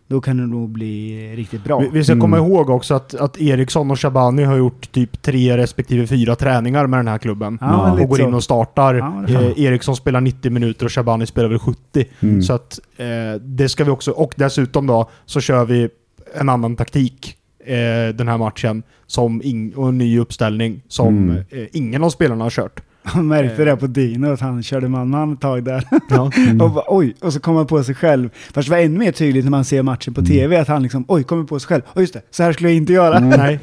[0.06, 1.78] då kan det nog bli riktigt bra.
[1.78, 2.20] Vi, vi ska Mm.
[2.20, 6.86] komma ihåg också att, att Eriksson och Shabani har gjort typ tre respektive fyra träningar
[6.86, 7.58] med den här klubben.
[7.60, 8.94] Ja, och går in och startar.
[8.94, 12.04] Ja, eh, Eriksson spelar 90 minuter och Shabani spelar väl 70.
[12.20, 12.42] Mm.
[12.42, 14.10] Så att eh, det ska vi också...
[14.10, 15.88] Och dessutom då så kör vi
[16.34, 17.36] en annan taktik
[17.66, 18.82] eh, den här matchen.
[19.06, 19.42] Som
[19.76, 21.36] och en ny uppställning som Mm.
[21.50, 22.80] eh, ingen av spelarna har kört.
[23.14, 25.84] Man märkte det på Dino att han körde man-man ett tag där.
[26.10, 26.22] Ja.
[26.64, 28.30] och bara, oj, och så kom han på sig själv.
[28.52, 30.30] Fast det var ännu mer tydligt när man ser matchen på Mm.
[30.32, 31.82] tv att han liksom, oj, kommer på sig själv.
[31.94, 33.16] Oj, just det, så här skulle jag inte göra.
[33.16, 33.28] Mm.
[33.30, 33.60] Nej.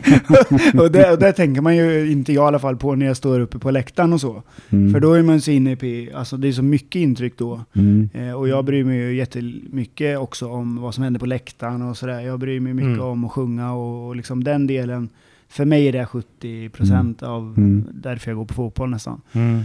[0.82, 3.18] och, det, och det tänker man ju, inte jag i alla fall, på när jag
[3.18, 4.44] står uppe på läktaren och så.
[4.70, 4.94] Mm.
[4.94, 7.62] För då är man så inne på, alltså det är så mycket intryck då.
[7.76, 8.10] Mm.
[8.14, 11.98] Eh, och jag bryr mig ju jättemycket också om vad som händer på läktaren och
[11.98, 12.20] sådär.
[12.20, 13.02] Jag bryr mig mycket Mm.
[13.02, 15.10] om att sjunga och, och liksom den delen.
[15.52, 17.88] För mig är det 70% av Mm.
[17.94, 19.22] därför jag går på fotboll nästan.
[19.34, 19.64] Mm.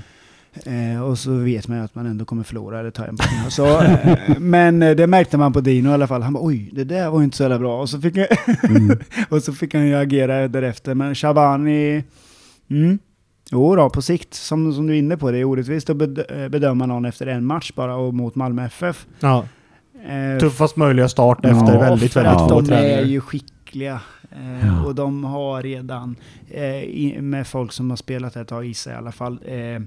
[0.64, 3.50] Eh, och så vet man ju att man ändå kommer förlora eller ta en poäng.
[3.50, 6.22] Så, eh, men eh, det märkte man på Dino i alla fall.
[6.22, 7.80] Han bara oj, det där var ju inte så jävla bra.
[7.80, 8.98] Och så fick, Mm.
[9.28, 10.94] och så fick han ju agera därefter.
[10.94, 12.04] Men Shabani,
[12.70, 12.98] mm,
[13.50, 16.18] jo då, på sikt, som, som du är inne på, det är orättvist att bed
[16.28, 19.06] eh, bedöma någon efter en match bara och mot Malmö FF.
[19.20, 19.44] Ja.
[20.08, 22.98] Eh, Tuffast möjliga start efter Ja, väldigt, väldigt få de träningar.
[22.98, 24.00] är ju skickliga.
[24.36, 24.84] Eh, Ja.
[24.84, 26.16] Och de har redan,
[26.50, 29.82] eh, med folk som har spelat ett tag i sig i alla fall, eh,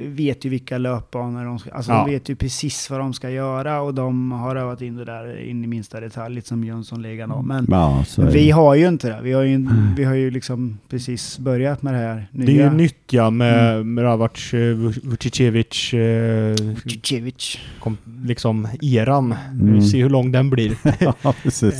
[0.00, 1.70] vet ju vilka löpbanor de ska...
[1.70, 2.04] Alltså Ja.
[2.04, 5.40] de vet ju precis vad de ska göra och de har övat in det där
[5.40, 7.42] in i minsta detalj, lite som Jönssonligan har.
[7.42, 9.20] Men Ja, vi har ju inte det.
[9.22, 12.46] Vi har ju, vi har ju liksom precis börjat med det här nya.
[12.46, 14.00] Det är ju nytt ja, med mm.
[14.00, 14.54] Ravac,
[15.02, 16.54] Vucicevic, eh,
[16.86, 17.58] Cicevic.
[17.80, 19.34] kom, liksom eran.
[19.52, 19.74] Mm.
[19.74, 20.76] Vi ser hur lång den blir.
[21.22, 21.74] Ja, precis.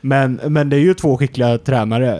[0.00, 2.16] Men, men det är ju två skickliga tränare.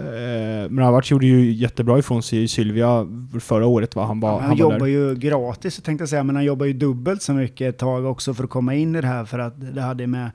[0.65, 3.07] Eh, Mravac gjorde ju jättebra ifrån sig i Sylvia
[3.41, 4.05] förra året va?
[4.07, 4.87] Han, var, Ja, han, han jobbar där.
[4.87, 8.35] ju gratis tänkte jag säga, men han jobbar ju dubbelt så mycket ett tag också
[8.35, 10.31] för att komma in i det här för att det hade med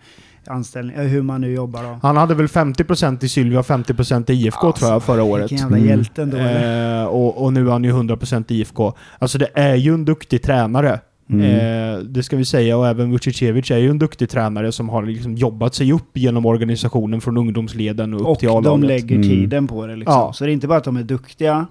[0.48, 2.00] anställning, eh, hur man nu jobbar då.
[2.02, 5.44] Han hade väl 50% i Sylvia och 50% i IFK tror jag förra året.
[5.52, 5.90] Vilken jävla Mm.
[5.90, 6.38] hjälte ändå.
[6.38, 7.02] eller?
[7.02, 8.94] Eh, och, och nu är han ju 100% i IFK.
[9.20, 11.00] Alltså det är ju en duktig tränare.
[11.30, 11.42] Mm.
[11.42, 15.04] Eh, det ska vi säga och även Vucicevic är ju en duktig tränare som har
[15.04, 18.88] liksom jobbat sig upp genom organisationen från ungdomsleden och upp Och till de A-laget.
[18.88, 19.30] lägger Mm.
[19.30, 20.14] tiden på det liksom.
[20.14, 20.34] Ja.
[20.34, 21.66] Så det är inte bara att de är duktiga,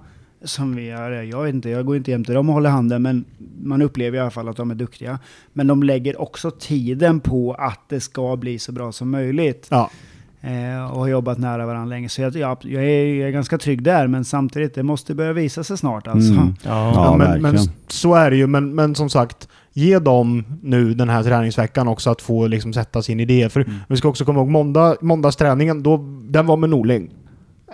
[0.44, 1.10] som vi är.
[1.22, 3.24] Jag vet inte, jag går inte jämte dem och håller handen, men
[3.62, 5.18] man upplever i alla fall att de är duktiga.
[5.52, 9.66] Men de lägger också tiden på att det ska bli så bra som möjligt.
[9.70, 9.90] Ja.
[10.46, 12.08] Eh, och har jobbat nära varandra länge.
[12.08, 15.32] Så jag, jag, jag, är, jag är ganska trygg där, men samtidigt, det måste börja
[15.32, 16.32] visa sig snart alltså.
[16.32, 16.54] Mm.
[16.62, 16.92] Ja.
[16.94, 18.46] Ja, men, men så är det ju.
[18.46, 23.02] Men, men som sagt, ge dem nu den här träningsveckan också att få liksom sätta
[23.02, 23.48] sin idé.
[23.48, 23.74] För Mm.
[23.88, 25.96] vi ska också komma ihåg måndag, måndagsträningen, då,
[26.28, 27.10] den var med Norling.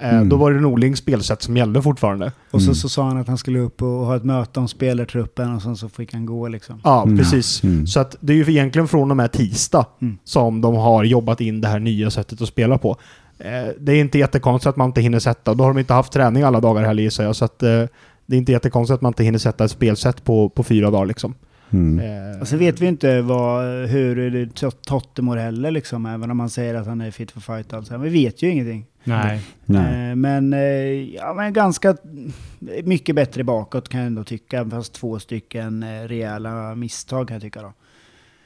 [0.02, 0.28] Eh, Mm.
[0.28, 2.32] Då var det Norlings spelsätt som gällde fortfarande.
[2.50, 2.74] Och så, Mm.
[2.74, 5.76] så sa han att han skulle upp och ha ett möte om spelartruppen och sen
[5.76, 6.80] så fick han gå liksom.
[6.84, 7.18] Ja, Mm.
[7.18, 7.62] precis.
[7.64, 7.86] Mm.
[7.86, 10.18] Så att det är ju egentligen från och med tisdag Mm.
[10.24, 12.96] som de har jobbat in det här nya sättet att spela på.
[13.38, 13.48] Eh,
[13.80, 16.42] det är inte jättekonstigt att man inte hinner sätta, då har de inte haft träning
[16.42, 17.68] alla dagar heller gissar jag, så att eh,
[18.26, 21.06] det är inte jättekonstigt att man inte hinner sätta ett spelsätt på, på fyra dagar
[21.06, 21.34] liksom.
[21.72, 22.40] Mm.
[22.40, 24.46] Och så vet vi inte vad, hur
[24.86, 27.72] Totte mår heller liksom, även om man säger att han är fit for fight.
[27.72, 27.98] Alltså.
[27.98, 28.86] Vi vet ju ingenting.
[29.04, 29.40] Nej.
[29.64, 30.10] Nej.
[30.10, 30.60] Eh, men, eh,
[31.14, 31.96] ja, men ganska
[32.84, 37.42] mycket bättre bakåt kan jag ändå tycka, fast två stycken eh, rejäla misstag kan jag
[37.42, 37.72] tycka då.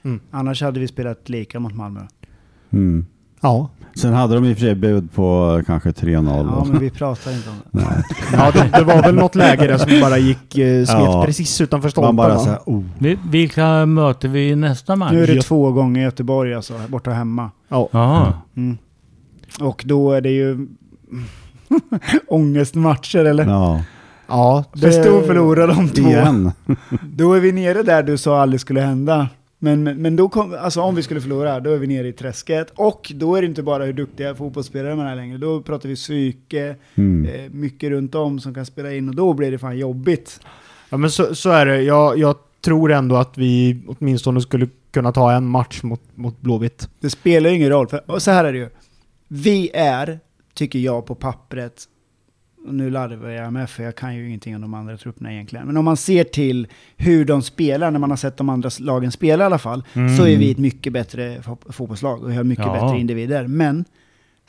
[0.05, 0.21] Mm.
[0.31, 2.01] Annars hade vi spelat lika mot Malmö.
[2.73, 3.07] Mm.
[3.41, 3.69] Ja.
[3.95, 6.37] Sen hade de i och för sig bud på kanske 3-0.
[6.37, 6.65] Ja, då.
[6.73, 8.05] men vi pratar inte om det.
[8.33, 11.23] ja det, det var väl något läge där som bara gick, eh, smet Ja.
[11.27, 12.83] precis utanför Man stolpen bara oh.
[12.99, 15.13] Vi- Vilka möter vi i nästa match?
[15.13, 17.51] Nu är det två gånger i Göteborg alltså, borta och hemma.
[17.69, 18.33] Ja.
[18.57, 18.79] Mm.
[19.61, 20.67] Och då är det ju
[22.29, 23.47] ångestmatcher eller?
[23.47, 23.85] Ja,
[24.29, 26.09] ja För stor förlorar de två.
[26.09, 26.53] igen.
[27.17, 29.29] Då är vi nere där du sa aldrig skulle hända.
[29.59, 32.73] Men, men då kom, alltså om vi skulle förlora, då är vi nere i träsket.
[32.77, 35.39] Och då är det inte bara hur duktiga fotbollsspelare man är längre.
[35.39, 37.27] Då pratar vi psyke, Mm.
[37.35, 40.41] eh, mycket runt om som kan spela in och då blir det fan jobbigt.
[40.91, 41.83] Ja men så, så är det.
[41.83, 46.89] Jag, jag tror ändå att vi åtminstone skulle kunna ta en match mot, mot Blåvitt.
[47.01, 48.69] Det spelar ju ingen roll, för och så här är det ju.
[49.37, 50.19] Vi är,
[50.55, 51.83] tycker jag på pappret,
[52.67, 55.67] och nu larvar jag med för jag kan ju ingenting om de andra trupperna egentligen.
[55.67, 56.67] Men om man ser till
[56.97, 60.17] hur de spelar, när man har sett de andra lagen spela i alla fall, Mm.
[60.17, 62.73] så är vi ett mycket bättre fo- fotbollslag och vi har mycket Ja.
[62.73, 63.47] bättre individer.
[63.47, 63.85] Men,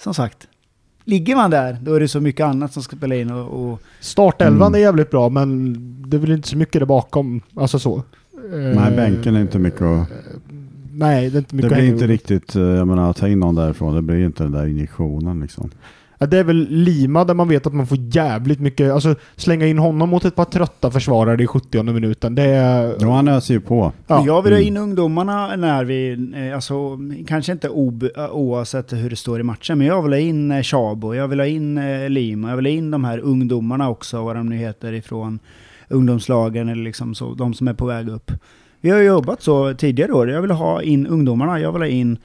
[0.01, 0.47] som sagt,
[1.03, 3.71] ligger man där, då är det så mycket annat som ska spela in och...
[3.71, 4.75] och Startelvan Mm.
[4.75, 5.73] är jävligt bra, men
[6.09, 7.41] det är väl inte så mycket där bakom.
[7.55, 8.03] Alltså så.
[8.51, 10.07] Nej, Eh, bänken är inte mycket att...
[10.97, 13.27] Nej, det är inte Det mycket blir att inte riktigt, eh, jag menar att ta
[13.27, 15.69] in någon därifrån, det blir inte den där injektionen liksom.
[16.17, 19.67] Ja, det är väl Lima där man vet att man får jävligt mycket, alltså slänga
[19.67, 22.95] in honom mot ett par trötta försvarare i 70 minuten, det är...
[22.99, 23.91] Jo, han öser ju på.
[24.07, 24.23] Ja.
[24.25, 24.67] Jag vill ha Mm.
[24.67, 29.43] in ungdomarna när vi, eh, alltså kanske inte ob, eh, oavsett hur det står i
[29.43, 31.79] matchen, men jag vill ha in Chabo, jag vill ha in
[32.13, 35.39] Lima, jag vill ha in de här ungdomarna också, vad de nu heter ifrån
[35.89, 38.31] ungdomslagen eller liksom så, de som är på väg upp.
[38.85, 41.87] Vi har ju jobbat så tidigare år, jag vill ha in ungdomarna, jag vill ha
[41.87, 42.17] in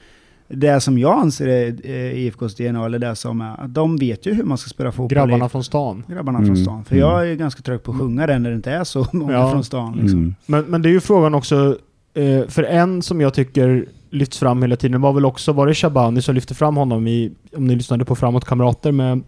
[0.47, 4.33] det som jag anser är eh, IFKs DNA, eller det som är, de vet ju
[4.33, 5.09] hur man ska spela fotboll.
[5.09, 6.03] Grabbarna från stan.
[6.07, 6.47] grabbarna Mm.
[6.47, 6.85] från stan.
[6.85, 7.07] För Mm.
[7.09, 9.51] jag är ganska trött på att sjunga den när det inte är så många Ja.
[9.51, 9.97] från stan.
[10.01, 10.19] Liksom.
[10.19, 10.35] Mm.
[10.45, 11.77] Men, men det är ju frågan också,
[12.13, 15.73] eh, för en som jag tycker lyfts fram hela tiden var väl också, var det
[15.73, 19.21] Shabani som lyfte fram honom i, om ni lyssnade på Framåt Kamrater med,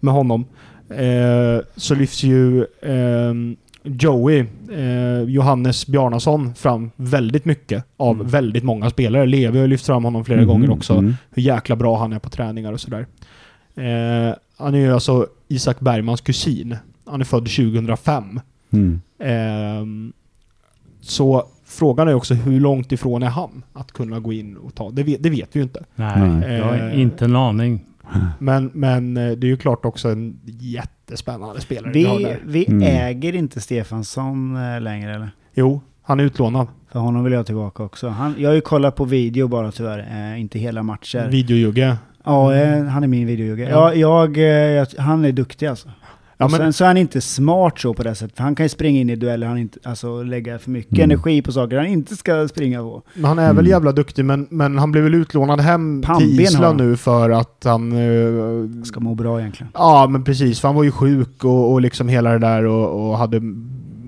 [0.00, 0.44] med honom,
[0.90, 3.34] eh, så lyfts ju eh,
[3.82, 8.26] Joey, eh, Johannes Bjarnason, fram väldigt mycket av Mm.
[8.26, 9.26] väldigt många spelare.
[9.26, 11.14] Levi har lyft fram honom flera Mhm, gånger också, mm.
[11.30, 13.06] hur jäkla bra han är på träningar och sådär.
[13.74, 16.76] Eh, han är ju alltså Isak Bergmans kusin.
[17.06, 18.40] Han är född 2005.
[18.72, 19.00] Mm.
[19.18, 20.12] Ehm,
[21.00, 24.90] så frågan är också hur långt ifrån är han att kunna gå in och ta?
[24.90, 25.84] Det vet, det vet vi ju inte.
[25.94, 26.52] Nej, Nej.
[26.56, 27.84] jag har Eh, inte en aning.
[28.38, 32.38] Men, men eh, det är ju klart också en jättespännande spelare vi har Vi, där.
[32.46, 32.82] vi Mm.
[32.82, 35.30] äger inte Stefansson eh, längre eller?
[35.54, 36.66] Jo, han är utlånad.
[36.92, 38.08] För honom vill jag tillbaka också.
[38.08, 41.28] Han, jag har ju kollat på video bara tyvärr, eh, inte hela matcher.
[41.28, 41.96] Videojugge.
[42.24, 43.62] ja, eh, han är min videojugge.
[43.70, 43.70] Ja.
[43.70, 43.94] Ja.
[43.94, 45.88] Jag, eh, jag, han är duktig alltså.
[46.40, 48.54] Ja, och men- sen så är han inte smart så på det sättet, för han
[48.54, 51.04] kan ju springa in i dueller, han inte, alltså lägga för mycket Mm.
[51.10, 53.02] energi på saker han inte ska springa på.
[53.14, 53.66] Men han är väl Mm.
[53.70, 57.62] jävla duktig, men, men han blev väl utlånad hem Pannben till Island nu för att
[57.64, 57.92] han...
[57.92, 59.70] eh, Ska må bra egentligen.
[59.74, 60.60] Ja, men precis.
[60.60, 63.40] För han var ju sjuk och, och liksom hela det där och, och hade,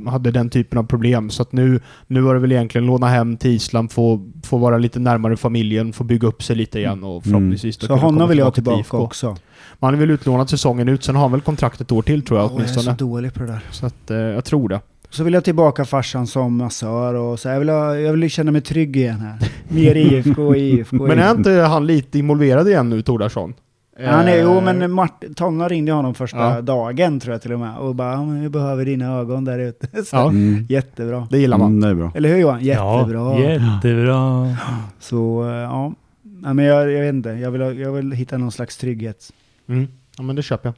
[0.06, 1.30] hade den typen av problem.
[1.30, 4.78] Så att nu, nu var det väl egentligen låna hem till Island, få, få vara
[4.78, 8.38] lite närmare familjen, få bygga upp sig lite igen och förhoppningsvis då Så honom vill
[8.38, 8.98] jag ha till tillbaka IFK.
[8.98, 9.26] också.
[9.26, 12.22] Men han är väl utlånad säsongen ut, sen har han väl kontrakt ett år till
[12.24, 12.96] tror jag Åh, jag är åtminstone.
[12.98, 13.60] så dålig på det där.
[13.70, 14.80] Så att eh, jag tror det.
[15.10, 17.48] Så vill jag tillbaka farsan som massör och så.
[17.48, 19.48] Jag vill, ha, jag vill känna mig trygg igen här.
[19.68, 20.96] Mer IFK, IFK.
[21.06, 23.54] Men är inte han lite involverad igen nu, Tordarsson?
[24.00, 26.60] Han är, jo Eh, men Mart, Tonna ringde honom första Ja.
[26.60, 29.86] dagen tror jag till och med och bara "Ja, vi behöver dina ögon där ute.
[30.04, 30.28] Så, Ja.
[30.28, 30.66] Mm.
[30.68, 31.28] Jättebra.
[31.30, 31.68] Det gillar man.
[31.68, 32.12] Mm, det är bra.
[32.14, 32.60] Eller hur Johan?
[32.64, 33.40] Jättebra.
[33.40, 34.56] Ja, jättebra.
[35.00, 37.28] Så eh, ja, Nej, men jag, jag vet inte.
[37.30, 39.32] Jag vill, jag vill hitta någon slags trygghet.
[39.68, 39.88] Mm.
[40.16, 40.74] Ja men det köper jag.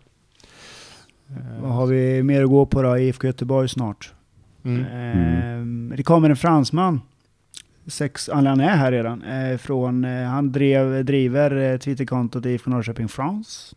[1.63, 2.99] Vad har vi mer att gå på då?
[2.99, 4.13] IFK Göteborg snart.
[4.65, 4.85] Mm.
[4.93, 7.01] Ehm, det kommer en fransman.
[7.87, 9.23] Sex, eller han är här redan.
[9.23, 13.77] Eh, från, eh, han drev, driver eh, Twitterkontot IFK Norrköping France.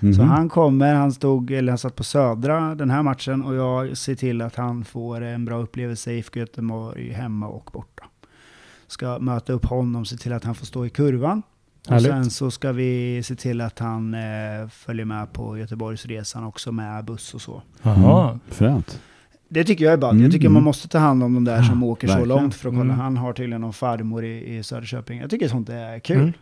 [0.00, 0.14] Mhm.
[0.14, 3.96] Så han kommer, han stod, eller han satt på Södra den här matchen och jag
[3.96, 8.04] ser till att han får en bra upplevelse i IFK Göteborg hemma och borta.
[8.86, 11.42] Ska möta upp honom, se till att han får stå i kurvan.
[11.86, 12.10] Och Härligt.
[12.10, 17.04] sen så ska vi se till att han eh, följer med på Göteborgsresan också med
[17.04, 17.62] buss och så.
[17.82, 18.28] Jaha.
[18.28, 18.40] Mm.
[18.48, 19.00] Fränt.
[19.54, 20.12] Det tycker jag är ballt.
[20.12, 20.52] Mm, Jag tycker mm.
[20.54, 22.84] man måste ta hand om de där som åker så långt för att kolla.
[22.94, 22.98] Mm.
[22.98, 25.18] Han har tydligen någon farmor i, i Söderköping.
[25.20, 26.16] Jag tycker sånt är kul.
[26.20, 26.32] Mm.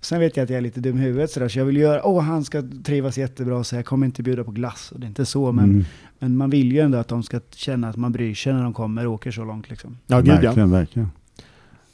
[0.00, 2.06] Sen vet jag att jag är lite dum i huvudet sådär, så jag vill göra,
[2.06, 4.92] åh han ska trivas jättebra så jag kommer inte bjuda på glass.
[4.92, 5.84] Och det är inte så, men, Mm.
[6.18, 8.72] men man vill ju ändå att de ska känna att man bryr sig när de
[8.72, 9.98] kommer och åker så långt liksom.
[10.06, 10.40] Ja, gud ja.
[10.40, 11.10] verkligen, verkligen.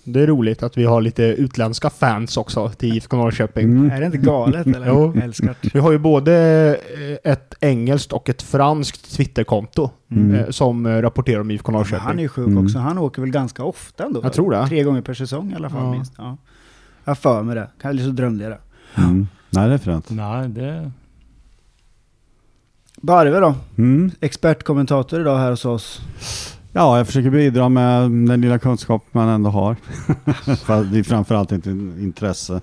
[0.05, 3.64] Det är roligt att vi har lite utländska fans också till IFK Norrköping.
[3.64, 3.90] Mm.
[3.90, 4.86] Är det inte galet eller?
[4.86, 5.14] Jo.
[5.72, 6.34] Vi har ju både
[7.24, 10.34] eh, ett engelskt och ett franskt Twitterkonto Mm.
[10.34, 11.98] eh, som eh, rapporterar om IFK Norrköping.
[12.07, 12.64] han är ju sjuk Mm.
[12.64, 12.78] också.
[12.78, 14.20] Han åker väl ganska ofta ändå?
[14.22, 14.66] Jag tror det.
[14.68, 15.92] Tre gånger per säsong i alla fall Ja.
[15.92, 16.12] minst.
[16.18, 16.36] Ja.
[17.05, 17.68] Jag har för mig det.
[17.88, 18.59] Eller så drömde jag det.
[19.03, 19.26] Mm.
[19.50, 20.11] Nej, det är fränt.
[20.11, 20.90] Nej, det...
[23.03, 23.55] Barve då?
[23.78, 24.11] Mm.
[24.20, 26.00] Expertkommentator idag här hos oss.
[26.72, 29.76] Ja, jag försöker bidra med den lilla kunskap man ändå har.
[30.92, 32.60] Det är framförallt inte intresse.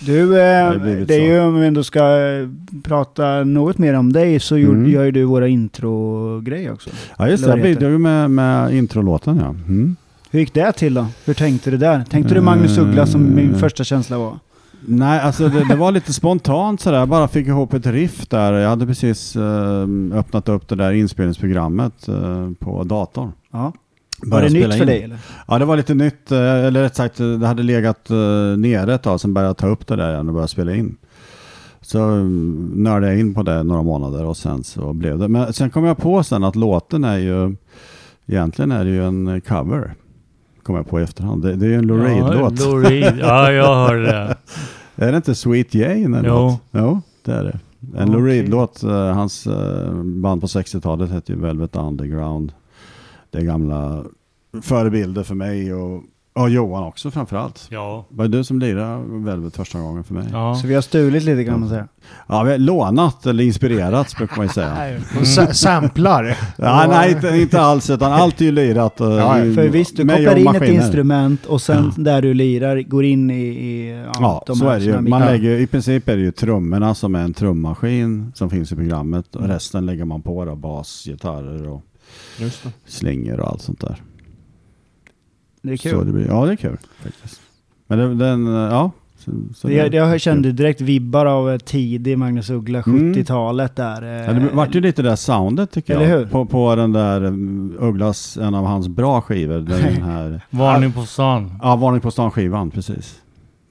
[0.00, 2.48] Du, Det eh, blivit det är ju om vi ändå ska eh,
[2.82, 4.90] prata något mer om dig så Mm.
[4.90, 6.90] gör ju du våra intro-grejer också.
[7.18, 7.50] Ja, just det.
[7.50, 9.48] Jag det bidrar ju med, med introlåten, ja.
[9.48, 9.96] Mm.
[10.30, 11.06] Hur gick det till då?
[11.24, 12.04] Hur tänkte du där?
[12.10, 13.56] Tänkte du Magnus Uggla som min Eh.
[13.56, 14.38] första känsla var?
[14.86, 16.98] Nej, alltså det, det var lite spontant sådär.
[16.98, 18.52] Jag bara fick ihop ett riff där.
[18.52, 23.32] Jag hade precis eh, öppnat upp det där inspelningsprogrammet eh, på datorn.
[23.52, 23.72] Ja.
[24.22, 24.86] Var Började det spela nytt för in.
[24.86, 25.18] dig eller?
[25.48, 26.32] Ja, det var lite nytt.
[26.32, 28.16] eh, Eller rätt sagt, det hade legat eh,
[28.56, 29.20] nere ett tag.
[29.20, 30.96] Sen började jag ta upp det där igen och börja spela in.
[31.80, 35.28] Så mm, nördade jag in på det några månader och sen så blev det.
[35.28, 37.56] Men sen kom jag på sen att låten är ju,
[38.26, 39.94] egentligen är det ju en cover.
[40.62, 41.42] Kom jag på i efterhand.
[41.42, 42.60] Det, det är ju en Lou Reed-låt.
[42.60, 43.18] Ja, Reed.
[43.20, 44.36] Ja, jag hörde det.
[44.96, 46.34] Är det inte Sweet Jane eller Jo.
[46.34, 46.60] något?
[46.72, 47.58] Jo, det är det.
[47.98, 48.26] En Lou.
[48.26, 48.82] Reed-låt.
[48.82, 52.52] eh, Hans eh, band på 60-talet hette ju Velvet Underground.
[53.30, 54.04] Det är gamla
[54.62, 56.02] förebilder för mig och,
[56.36, 57.66] och Johan också framförallt.
[57.70, 58.06] Ja.
[58.08, 60.24] Var det du som lirade Velvet första gången för mig?
[60.32, 60.54] Ja, Ja.
[60.54, 61.88] Så vi har stulit lite kan man säga.
[62.28, 64.98] vi har lånat eller inspirerats brukar man ju säga.
[65.24, 66.36] Sa- samplar.
[66.58, 69.00] Ja, nej, inte, inte alls, utan allt är ju lirat.
[69.00, 70.82] eh, Ja, i- För visst, du kopplar in ett maskiner.
[70.82, 72.02] instrument och sen Ja.
[72.02, 75.00] där du lirar går in i, i Ja, de så här är det ju.
[75.00, 78.76] Man lägger, I princip är det ju trummorna som är en trummaskin som finns i
[78.76, 79.44] programmet Mm.
[79.44, 81.82] och resten lägger man på då, bas, gitarrer och
[82.38, 82.70] Just det.
[82.86, 83.96] slingor och allt sånt där.
[85.64, 86.06] Det är Så kul.
[86.06, 87.40] det blir, ja, det är kul faktiskt.
[87.86, 88.90] Men det, den, ja.
[89.18, 93.14] Så, så Det, det, jag kände direkt vibbar av eh, tidig Magnus Uggla, Mm.
[93.14, 94.02] 70-talet där.
[94.02, 96.18] eh, Ja, det vart ju lite det där soundet tycker Eller jag.
[96.18, 96.26] hur?
[96.26, 99.58] På, på den där um, Ugglas, en av hans bra skivor.
[99.58, 101.52] Den här, Varning på stan.
[101.62, 103.20] ja, Varning på stan skivan, precis.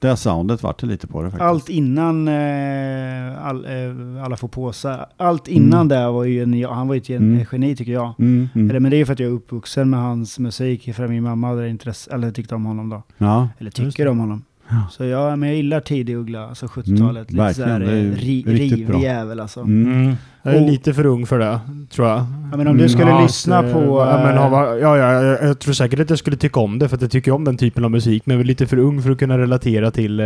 [0.04, 1.42] Det soundet vart det lite på det faktiskt.
[1.44, 5.06] Allt innan eh, all, eh, alla får påsar.
[5.18, 5.88] Allt innan Mm.
[5.88, 7.46] det var ju en, han var ju ett Mm.
[7.52, 8.14] geni tycker jag.
[8.20, 8.70] Mm, mm.
[8.70, 11.24] Eller, men det är ju för att jag är uppvuxen med hans musik, för min
[11.24, 13.04] mamma hade intresse, eller tyckte om honom då.
[13.18, 14.44] Ja, Eller tycker om honom.
[14.70, 14.88] Ja.
[14.92, 17.32] Så ja, men jag gillar tidig Uggla, alltså 70-talet.
[17.32, 18.10] Mm, lite såhär verkligen.
[18.10, 19.60] Det är eh, ri, rivig jävel alltså.
[19.60, 19.94] mm.
[20.04, 20.16] Mm.
[20.44, 21.60] Jag är Och- lite för ung för det,
[21.92, 22.18] tror jag.
[22.52, 23.80] Ja, men om du Mm, skulle ja, lyssna Eh, på...
[23.80, 26.80] Ja, men, eh, ja, ja, ja, jag, jag tror säkert att jag skulle tycka om
[26.80, 28.78] det, för att jag tycker om den typen av musik, men jag är lite för
[28.78, 30.26] ung för att kunna relatera till, eh,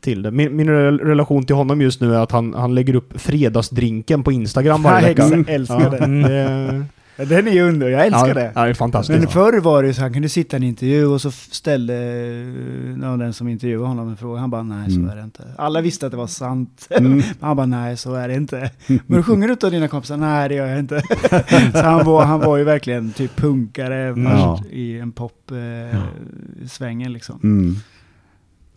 [0.00, 0.30] till det.
[0.30, 4.22] Min, min rel- relation till honom just nu är att han, han lägger upp fredagsdrinken
[4.22, 5.22] på Instagram varje vecka.
[5.26, 5.48] exakt.
[5.50, 6.84] Älskar Ja, det.
[7.16, 8.52] Ja, Den är ju under, jag älskar ja, det.
[8.54, 9.18] Ja, det är fantastiskt.
[9.18, 11.94] Men förr var det ju så han kunde sitta i en intervju och så ställde
[11.94, 14.40] eh, någon den som intervjuade honom en fråga.
[14.40, 15.10] Han bara nej så Mm.
[15.10, 15.42] är det inte.
[15.58, 16.86] Alla visste att det var sant.
[16.90, 17.22] Mm.
[17.40, 18.70] Han bara nej så är det inte.
[18.86, 20.16] Men du sjunger du av dina kompisar?
[20.16, 21.02] Nej det gör jag inte.
[21.72, 24.24] så han var, han var ju verkligen typ punkare Mm.
[24.32, 24.60] Ja.
[24.70, 27.40] i en pop-svängen liksom.
[27.42, 27.76] Mm.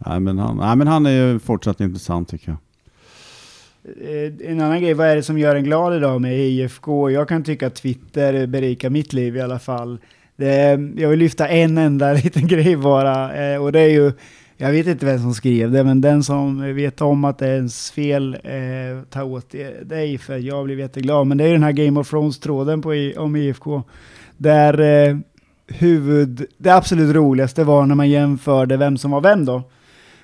[0.05, 2.57] Nej, men han, nej, men han är ju fortsatt intressant tycker jag.
[3.87, 7.09] Eh, en annan grej, vad är det som gör en glad idag med IFK?
[7.09, 9.99] Jag kan tycka att Twitter berikar mitt liv i alla fall.
[10.35, 14.11] Det, jag vill lyfta en enda liten grej bara, eh, och det är ju,
[14.57, 17.55] jag vet inte vem som skrev det, men den som vet om att det är
[17.55, 21.27] ens fel, eh, ta åt dig, för jag blev jätteglad.
[21.27, 23.83] Men det är ju den här Game of Thrones-tråden på, om IFK,
[24.37, 25.17] där eh,
[25.67, 29.63] huvud, det absolut roligaste var när man jämförde vem som var vem då.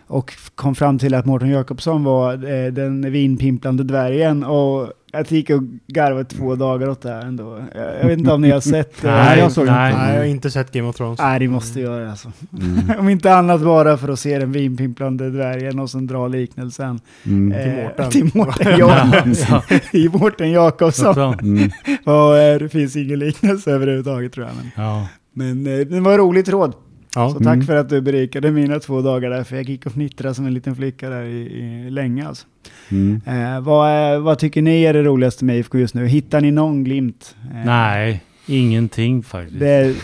[0.07, 4.43] Och kom fram till att Mårten Jakobsson var eh, den vinpimplande dvärgen.
[4.43, 7.59] Och jag gick och garvade två dagar åt det här ändå.
[7.75, 9.03] Jag, jag vet inte om ni har sett?
[9.03, 9.91] eh, Nej, jag såg nej.
[9.91, 10.03] inte.
[10.03, 11.19] Nej, jag har inte sett Game of Thrones.
[11.19, 12.31] Nej, det måste göra alltså.
[12.61, 12.99] Mm.
[12.99, 16.99] om inte annat bara för att se den vinpimplande dvärgen och sen dra liknelsen.
[17.25, 17.51] Mm.
[17.51, 18.11] eh, Mårten.
[18.11, 19.61] till Mårten Jakobsson.
[19.91, 21.33] I Mårten Jakobsson.
[21.41, 21.69] Mm.
[22.05, 24.55] Och, eh, det finns ingen liknelse överhuvudtaget tror jag.
[24.55, 25.07] Men, Ja.
[25.33, 26.73] men eh, det var en rolig tråd.
[27.15, 27.29] Ja.
[27.29, 27.65] Så tack Mm.
[27.65, 30.53] för att du berikade mina två dagar där, för jag gick och fnittrade som en
[30.53, 31.41] liten flicka där i,
[31.87, 32.47] i länge alltså.
[32.89, 33.21] Mm.
[33.25, 36.05] Eh, vad, vad tycker ni är det roligaste med IFK just nu?
[36.07, 37.35] Hittar ni någon glimt?
[37.53, 39.59] Eh, Nej, ingenting faktiskt.
[39.59, 39.95] Det är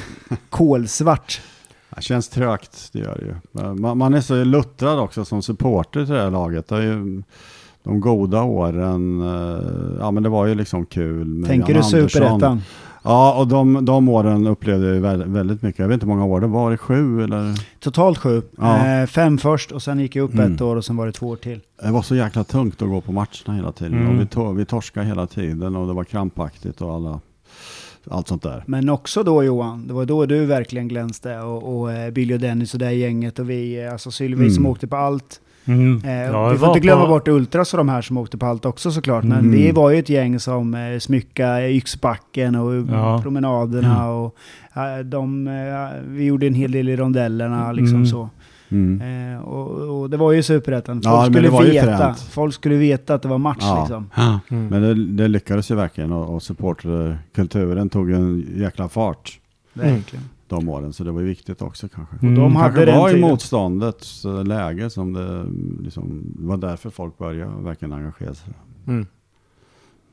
[0.49, 1.41] kolsvart.
[1.95, 3.73] Det känns trögt, det gör det ju.
[3.73, 6.67] Man, man är så luttrad också som supporter till det här laget.
[6.67, 7.23] Det är ju
[7.83, 11.97] de goda åren, eh, ja men det var ju liksom kul med Tänker Jan du
[11.97, 12.09] Andersson.
[12.09, 12.61] superettan?
[13.03, 15.79] Ja, och de, de åren upplevde jag väldigt, mycket.
[15.79, 17.53] Jag vet inte hur många år det var, var det sju eller?
[17.79, 18.41] Totalt sju.
[18.57, 18.87] Ja.
[19.01, 20.55] Eh, fem först och sen gick jag upp Mm.
[20.55, 21.59] ett år och sen var det två år till.
[21.83, 23.93] Det var så jäkla tungt att gå på matcherna hela tiden.
[23.93, 24.15] Mm.
[24.15, 27.19] Och vi, to, vi torskade hela tiden och det var krampaktigt och alla,
[28.09, 28.63] allt sånt där.
[28.67, 32.39] Men också då Johan, det var då du verkligen glänste och, och eh, Billy och
[32.39, 34.51] Dennis och det gänget och vi, eh, alltså Sylvie Mm.
[34.55, 35.41] som åkte på allt.
[35.69, 36.01] Mm.
[36.05, 38.45] Eh, Ja, vi får inte glömma på- bort Ultras och de här som åkte på
[38.45, 39.23] allt också såklart.
[39.23, 39.51] Men Mm.
[39.51, 43.19] vi var ju ett gäng som eh, smyckade Yxbacken och Ja.
[43.23, 44.09] promenaderna.
[44.11, 44.35] Och,
[44.75, 48.05] eh, de, eh, vi gjorde en hel del i rondellerna liksom Mm.
[48.07, 48.29] så.
[48.71, 49.33] Mm.
[49.33, 50.95] Eh, och, och det var ju superettan.
[51.01, 53.79] Folk, Ja, skulle veta, folk skulle veta att det var match Ja.
[53.79, 54.09] liksom.
[54.49, 54.67] Mm.
[54.67, 54.93] Men det,
[55.23, 59.39] det lyckades ju verkligen och, och supporterkulturen tog en jäkla fart
[59.73, 60.25] Verkligen.
[60.49, 60.93] De åren.
[60.93, 62.15] Så det var viktigt också kanske.
[62.21, 62.35] Mm.
[62.35, 65.45] de hade kanske var i motståndets eh, läge som det
[65.83, 68.53] liksom, var därför folk började verkligen engagera sig
[68.87, 69.05] Mm.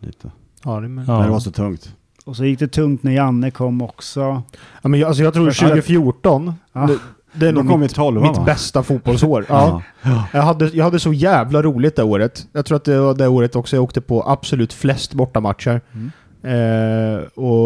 [0.00, 0.30] lite.
[0.64, 1.04] Ja, det med.
[1.08, 1.18] Ja.
[1.22, 1.94] Det var så tungt.
[2.24, 4.42] Och så gick det tungt när Janne kom också.
[4.82, 6.86] Ja, men jag, alltså jag tror Första- 2014, Ja.
[6.86, 6.98] det-
[7.40, 8.44] det är nog kom mitt, tolva mitt va?
[8.44, 9.46] bästa fotbollsår.
[9.48, 9.82] Ja.
[10.02, 10.24] Ja.
[10.32, 12.46] Jag, hade, jag hade så jävla roligt det året.
[12.52, 15.80] Jag tror att det var det året också jag åkte på absolut flest bortamatcher.
[15.92, 16.10] Mm.
[16.42, 17.65] Eh, och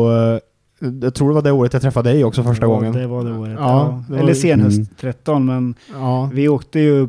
[1.02, 2.92] jag tror det var det året jag träffade dig också första Ja, gången.
[2.92, 3.52] Det var det året.
[3.58, 4.88] Ja, Ja, det var- Eller senhöst Mm.
[5.00, 6.30] 13, men Ja.
[6.34, 7.08] vi åkte ju...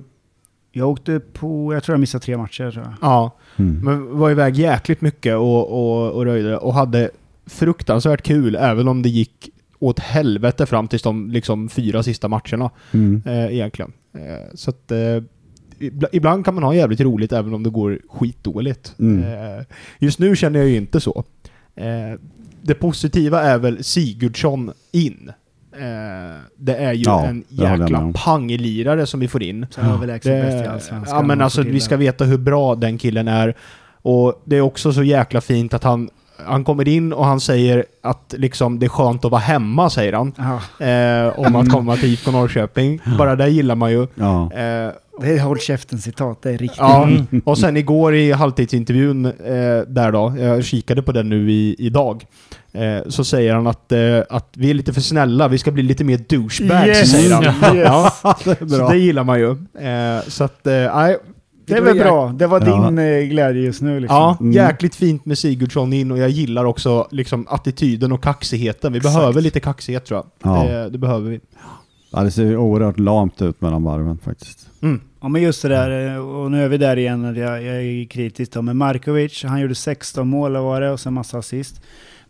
[0.72, 1.74] Jag åkte på...
[1.74, 2.94] Jag tror jag missade tre matcher tror jag.
[3.02, 3.32] ja.
[3.58, 3.80] Mm.
[3.86, 7.10] Men var iväg jäkligt mycket och, och, och röjde och hade
[7.46, 9.50] fruktansvärt kul även om det gick
[9.80, 13.22] åt helvete fram till de liksom, fyra sista matcherna Mm.
[13.26, 13.92] eh, egentligen.
[14.14, 14.98] Eh, så att eh,
[15.80, 18.96] ibla- ibland kan man ha jävligt roligt även om det går skitdåligt.
[19.00, 19.24] Mm.
[19.24, 19.64] Eh,
[20.00, 21.24] just nu känner jag ju inte så.
[21.76, 22.20] Eh,
[22.62, 25.32] det positiva är väl Sigurdsson in.
[25.76, 29.66] Eh, det är ju Ja, en jäkla panglirare som vi får in.
[29.70, 31.18] Så överlägset Det- bäst i Allsvenskan.
[31.18, 33.56] Ja men alltså vi ska veta hur bra den killen är.
[34.02, 36.10] Och det är också så jäkla fint att han,
[36.46, 40.14] han kommer in och han säger att liksom det är skönt att vara hemma, säger
[40.14, 40.34] han.
[40.38, 43.02] Ja, Eh, om att komma till IFK Norrköping.
[43.18, 44.08] Bara det gillar man ju.
[44.16, 44.52] Ja.
[44.54, 44.92] Eh,
[45.22, 46.42] det är håll käften-citat.
[46.42, 46.78] Det är riktigt.
[46.80, 47.10] ja,
[47.44, 49.32] och sen igår i halvtidsintervjun eh,
[49.88, 52.26] där då, jag kikade på den nu i, idag.
[52.74, 55.84] Eh, så säger han att, eh, att vi är lite för snälla, vi ska bli
[55.84, 57.12] lite mer douchebags, Yes!
[57.12, 57.44] säger han.
[57.44, 57.86] Yes.
[57.86, 58.90] Ja, det är så bra.
[58.90, 59.50] det gillar man ju.
[59.88, 61.18] Eh, så att, eh, nej.
[61.66, 62.28] Det är var bra.
[62.36, 62.90] Det var Ja.
[62.90, 64.18] din eh, glädje just nu liksom.
[64.18, 64.52] Ja, Mm.
[64.54, 68.92] jäkligt fint med Sigurdsson in och jag gillar också liksom attityden och kaxigheten.
[68.94, 69.16] Vi Exakt.
[69.16, 70.54] behöver lite kaxighet tror jag.
[70.56, 70.64] Ja.
[70.64, 71.40] Det, det behöver vi.
[72.12, 74.70] Ja, det ser ju oerhört lamt ut mellan varven faktiskt.
[74.82, 75.02] Mm.
[75.22, 78.06] Ja men just det där, och nu är vi där igen, att jag, jag är
[78.06, 78.62] kritisk då.
[78.62, 81.82] Men Markovic, han gjorde 16 mål var det och sen massa assist.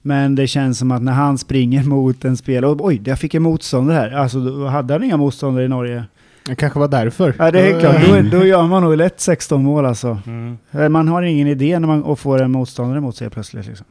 [0.02, 3.34] Men det känns som att när han springer mot en spelare, och oj, jag fick
[3.34, 4.12] en motståndare här.
[4.12, 6.04] Alltså då hade han inga motståndare i Norge.
[6.46, 7.36] Det kanske var därför.
[7.40, 10.18] Ja det är helt klart, då, då gör man nog lätt 16 mål alltså.
[10.26, 10.58] Mm.
[10.72, 13.86] Eh, Man har ingen idé när man och får en motståndare mot sig plötsligt liksom.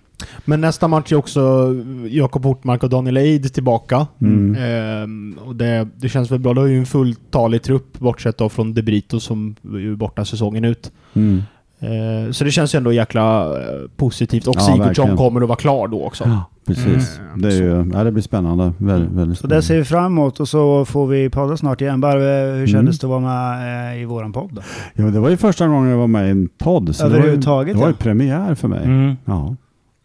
[0.44, 1.74] Men nästa match är också
[2.08, 4.06] Jakob Hortmark och Daniel Eid tillbaka.
[4.20, 4.56] Mm.
[4.60, 6.54] Ehm, och det, det känns väl bra.
[6.54, 10.24] Det är ju en fulltalig trupp bortsett då från De Brito som är ju borta
[10.24, 10.92] säsongen ut.
[11.14, 11.42] Mm.
[11.80, 14.46] Ehm, så det känns ju ändå jäkla eh, positivt.
[14.46, 16.24] Och Ja, Sigurdsson kommer att vara klar då också.
[16.24, 17.18] Ja, precis.
[17.18, 17.42] Mm.
[17.42, 18.72] Det, är ju, ja, det blir spännande.
[18.78, 22.00] Väldigt, väldigt Så det ser vi fram emot och så får vi podda snart igen.
[22.00, 24.62] Barve, hur kändes det att vara med eh, i våran podd då?
[24.94, 26.96] Ja, det var ju första gången jag var med i en podd.
[26.96, 28.02] Så det var ju, Överhuvudtaget, det var ju ja.
[28.02, 28.84] premiär för mig.
[28.84, 29.16] Mm.
[29.24, 29.56] Ja.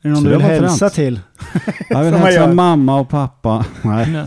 [0.05, 1.19] Är det någon Så du vill hälsa till?
[1.89, 2.53] Jag vill hälsa gör.
[2.53, 3.65] mamma och pappa.
[3.81, 4.23] Nej.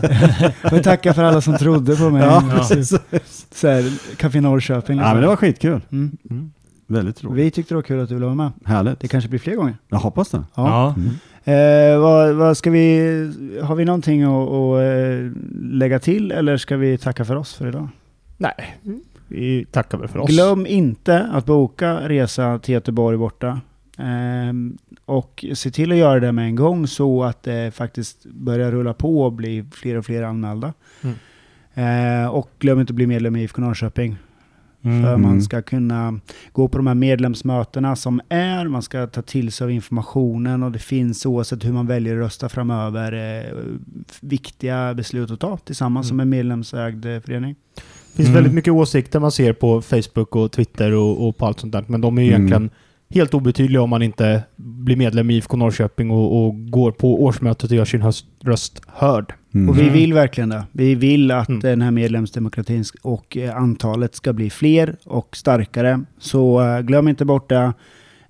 [0.63, 2.23] Jag vill tacka för alla som trodde på mig.
[2.23, 2.93] Ja, precis.
[3.51, 4.97] Så här, Café Norrköping.
[4.97, 5.13] Ja, liksom.
[5.13, 5.81] men det var skitkul.
[5.91, 6.51] mm.
[6.87, 7.45] Väldigt roligt.
[7.45, 8.51] Vi tyckte det var kul att du ville vara med.
[8.65, 8.99] Härligt.
[8.99, 9.77] Det kanske blir fler gånger.
[9.89, 10.43] Jag hoppas det.
[10.55, 10.95] Ja.
[10.97, 11.09] Mm.
[11.43, 12.99] Eh, vad, vad ska vi,
[13.63, 17.67] har vi någonting att, att eh, lägga till eller ska vi tacka för oss för
[17.67, 17.87] idag?
[18.37, 18.77] Nej,
[19.27, 20.29] vi tackar väl för oss.
[20.29, 23.59] Glöm inte att boka resa till Göteborg borta.
[23.99, 28.71] Ehm, och se till att göra det med en gång så att det faktiskt börjar
[28.71, 30.73] rulla på och bli fler och fler anmälda.
[31.01, 31.15] Mm.
[31.73, 34.15] Eh, och glöm inte att bli medlem i IFK Norrköping.
[34.81, 35.21] För Mm.
[35.21, 36.19] man ska kunna
[36.51, 40.71] gå på de här medlemsmötena som är, man ska ta till sig av informationen och
[40.71, 43.57] det finns oavsett hur man väljer att rösta framöver eh,
[44.21, 46.09] viktiga beslut att ta tillsammans Mm.
[46.09, 47.55] som en medlemsägd eh, förening.
[47.75, 48.33] Det finns Mm.
[48.35, 51.85] väldigt mycket åsikter man ser på Facebook och Twitter och, och på allt sånt där.
[51.87, 52.37] Men de är ju Mm.
[52.41, 52.69] egentligen
[53.09, 57.71] helt obetydliga om man inte blir medlem i IFK Norrköping och, och går på årsmötet
[57.71, 59.33] och gör sin höst, röst hörd.
[59.53, 59.69] Mm.
[59.69, 59.93] Och vi Mm.
[59.93, 60.63] vill verkligen det.
[60.71, 61.59] Vi vill att Mm.
[61.61, 65.99] den här medlemsdemokratin och eh, antalet ska bli fler och starkare.
[66.19, 67.73] Så eh, glöm inte bort det.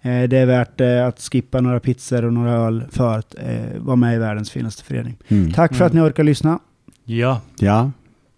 [0.01, 3.35] Eh, det är värt att skippa några pizzor och några öl för att
[3.77, 5.17] vara med i världens finaste förening.
[5.27, 5.51] Mm.
[5.51, 6.59] Tack för att ni orkar lyssna.
[7.05, 7.41] Ja.
[7.59, 7.91] Ja.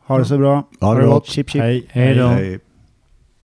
[0.08, 0.68] Ha det så bra.
[0.80, 1.26] Ha det gott.
[1.28, 1.62] Chip chip.
[1.62, 1.86] Hej.
[1.90, 2.28] Hej då.
[2.28, 2.60] Hej.